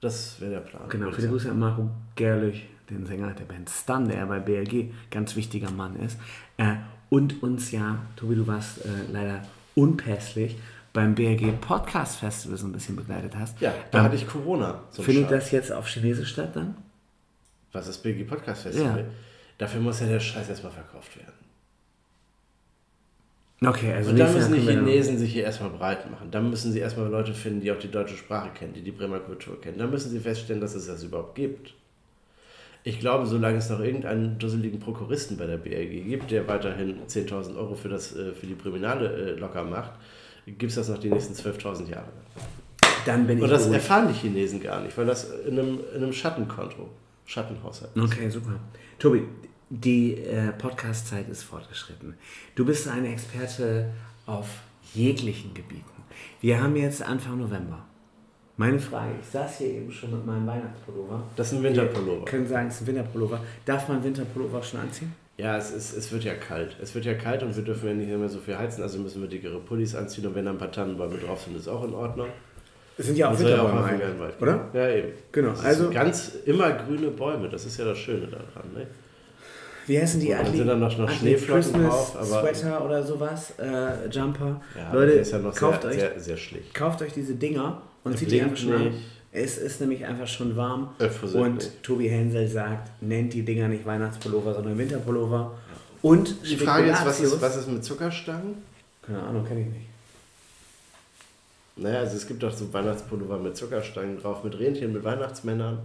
[0.01, 0.07] Ja.
[0.07, 0.87] Das wäre der Plan.
[0.89, 5.35] Genau, viele Grüße an Marco Gerlich, den Sänger der Band Stun, der bei BLG ganz
[5.35, 6.17] wichtiger Mann ist.
[6.57, 6.75] Äh,
[7.09, 9.41] und uns ja, Tobi, du warst äh, leider
[9.75, 10.57] unpässlich
[10.93, 13.59] beim BLG Podcast Festival so ein bisschen begleitet hast.
[13.61, 14.81] Ja, da Ähm, hatte ich Corona.
[14.91, 16.75] So Findet das jetzt auf Chinesisch statt dann?
[17.71, 18.99] Was ist BLG Podcast Festival?
[18.99, 19.05] Ja.
[19.57, 21.33] Dafür muss ja der Scheiß erstmal verkauft werden.
[23.61, 26.31] Okay, also Und dann müssen die Chinesen sich hier erstmal breit machen.
[26.31, 29.19] Dann müssen sie erstmal Leute finden, die auch die deutsche Sprache kennen, die die Bremer
[29.19, 29.77] Kultur kennen.
[29.77, 31.73] Dann müssen sie feststellen, dass es das überhaupt gibt.
[32.83, 37.57] Ich glaube, solange es noch irgendeinen dusseligen Prokuristen bei der BLG gibt, der weiterhin 10.000
[37.57, 39.91] Euro für, das, äh, für die Priminale äh, locker macht,
[40.45, 42.07] gibt es das noch die nächsten 12.000 Jahre.
[43.05, 43.83] dann, bin ich Und das beruhigt.
[43.83, 46.89] erfahren die Chinesen gar nicht, weil das in einem, in einem Schattenkonto,
[47.25, 48.01] Schattenhaushalt ist.
[48.01, 48.51] Okay, super.
[48.97, 49.23] Tobi,
[49.69, 52.15] die äh, Podcast-Zeit ist fortgeschritten.
[52.55, 53.89] Du bist ein Experte
[54.25, 54.47] auf
[54.93, 55.85] jeglichen Gebieten.
[56.41, 57.85] Wir haben jetzt Anfang November.
[58.57, 61.23] Meine Frage, ich saß hier eben schon mit meinem Weihnachtspullover.
[61.35, 62.25] Das ist ein Wir Winterpullover.
[62.25, 63.39] können sagen, es ist ein Winterpullover.
[63.65, 65.13] Darf man Winterpullover schon anziehen?
[65.37, 66.75] Ja, es, ist, es wird ja kalt.
[66.81, 69.21] Es wird ja kalt und wir dürfen ja nicht mehr so viel heizen, also müssen
[69.21, 71.93] wir dickere Pullis anziehen und wenn da ein paar Tannenbäume drauf sind, ist auch in
[71.93, 72.27] Ordnung.
[72.97, 74.67] Es sind ja auch soll ja auch Winterbäume oder?
[74.73, 75.09] Ja, eben.
[75.31, 78.73] Genau, also- ganz immer grüne Bäume, das ist ja das Schöne daran.
[78.73, 78.87] Ne?
[79.89, 84.07] Wie heißen die dann sind dann noch- Schneeflocken Christmas drauf, aber- Sweater oder sowas, äh,
[84.09, 84.61] Jumper.
[84.77, 86.73] Ja, Leute, ist ja noch kauft, sehr, euch, sehr, sehr schlicht.
[86.75, 88.93] kauft euch diese Dinger und zieht die einfach schon an.
[89.31, 90.89] Es ist nämlich einfach schon warm.
[91.33, 91.83] Und nicht.
[91.83, 95.57] Tobi Hensel sagt, nennt die Dinger nicht Weihnachtspullover, sondern Winterpullover.
[96.01, 98.55] Und Die Frage ist was, ist, was ist mit Zuckerstangen?
[99.01, 99.85] Keine Ahnung, kenne ich nicht.
[101.77, 105.79] Naja, also es gibt doch so Weihnachtspullover mit Zuckerstangen drauf, mit Rentieren, mit Weihnachtsmännern.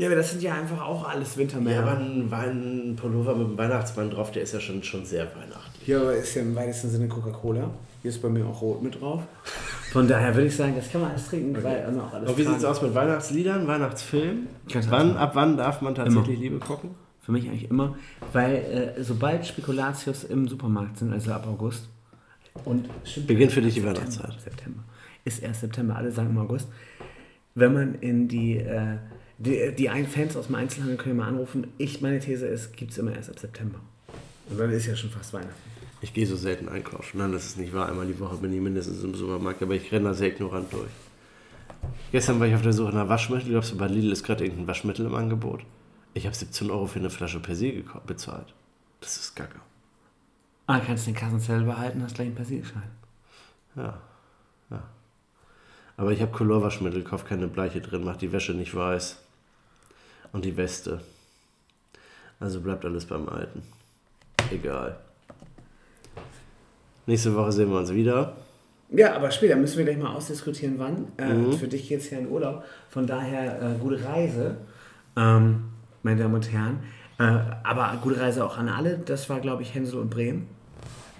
[0.00, 1.76] Ja, aber das sind ja einfach auch alles Wintermänner.
[1.76, 5.26] Ja, aber ein, ein Pullover mit einem Weihnachtsmann drauf, der ist ja schon, schon sehr
[5.26, 5.84] weihnachtlich.
[5.84, 7.68] Hier aber ist ja im weitesten Sinne Coca-Cola.
[8.00, 9.20] Hier ist bei mir auch Rot mit drauf.
[9.92, 12.38] Von daher würde ich sagen, das kann man alles trinken, weil dann auch alles Und
[12.38, 14.46] wie sieht es aus mit Weihnachtsliedern, Weihnachtsfilmen?
[14.88, 16.94] Wann, ab wann darf man tatsächlich Liebe gucken?
[17.20, 17.98] Für mich eigentlich immer,
[18.32, 21.90] weil äh, sobald Spekulatius im Supermarkt sind, also ab August,
[22.64, 22.88] und
[23.26, 24.40] Beginnt für dich die September, Weihnachtszeit.
[24.40, 24.82] September.
[25.26, 26.68] Ist erst September, alle sagen immer August.
[27.54, 28.96] Wenn man in die, äh,
[29.40, 31.66] die, die Fans aus dem Einzelhandel können ja mal anrufen.
[31.78, 33.80] Ich, meine These ist, gibt es immer erst ab September.
[34.50, 35.70] Und dann ist ja schon fast Weihnachten.
[36.02, 37.18] Ich gehe so selten einkaufen.
[37.18, 37.88] Nein, das ist nicht wahr.
[37.88, 40.90] Einmal die Woche bin ich mindestens im Supermarkt, aber ich renne da sehr ignorant durch.
[42.12, 43.50] Gestern war ich auf der Suche nach Waschmittel.
[43.50, 45.64] Glaubst du, bei Lidl ist gerade irgendein Waschmittel im Angebot?
[46.12, 48.54] Ich habe 17 Euro für eine Flasche Persil bezahlt.
[49.00, 49.60] Das ist Gacke.
[50.66, 52.90] Ah, kannst den Kassenzettel behalten, hast gleich einen Persilschein.
[53.76, 54.00] Ja.
[54.70, 54.82] ja.
[55.96, 59.18] Aber ich habe Colorwaschmittel, kauf keine Bleiche drin, mach die Wäsche nicht weiß.
[60.32, 61.00] Und die Weste.
[62.38, 63.62] Also bleibt alles beim Alten.
[64.50, 64.96] Egal.
[67.06, 68.34] Nächste Woche sehen wir uns wieder.
[68.90, 71.06] Ja, aber später müssen wir gleich mal ausdiskutieren, wann.
[71.16, 71.52] Äh, Mhm.
[71.54, 72.64] Für dich geht es ja in Urlaub.
[72.88, 74.56] Von daher äh, gute Reise,
[75.16, 75.64] ähm,
[76.02, 76.80] meine Damen und Herren.
[77.18, 77.22] Äh,
[77.62, 78.98] aber gute Reise auch an alle.
[78.98, 80.46] Das war, glaube ich, Hänsel und Bremen.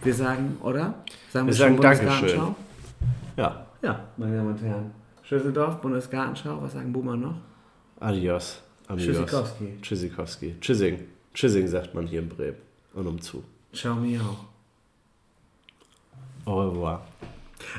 [0.02, 0.94] Wir sagen, oder?
[1.32, 2.36] Sagen Wir schon sagen Bundesgartenschau?
[2.36, 2.54] Dankeschön.
[3.36, 3.66] Ja.
[3.82, 4.90] Ja, meine Damen und Herren.
[5.22, 6.60] Schüsseldorf, Bundesgartenschau.
[6.62, 7.34] Was sagen Boomer noch?
[8.00, 8.62] Adios.
[8.90, 9.16] Amigos.
[9.16, 9.66] Tschüssikowski.
[9.82, 10.54] Tschüssikowski.
[10.60, 10.98] Tschüssing.
[11.34, 12.56] Tschüssing sagt man hier in Bremen.
[12.94, 13.44] Und umzu.
[13.72, 14.36] Ciao, miau.
[16.44, 17.06] Au revoir.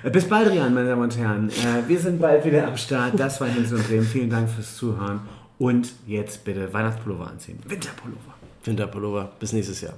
[0.04, 1.50] Äh, Bis bald, Rian, meine Damen und Herren.
[1.50, 3.20] Äh, wir sind bald wieder am Start.
[3.20, 4.06] Das war Hänsel und Bremen.
[4.06, 5.22] Vielen Dank fürs Zuhören.
[5.60, 7.60] Und jetzt bitte Weihnachtspullover anziehen.
[7.68, 8.34] Winterpullover.
[8.64, 9.32] Winterpullover.
[9.40, 9.98] Bis nächstes Jahr.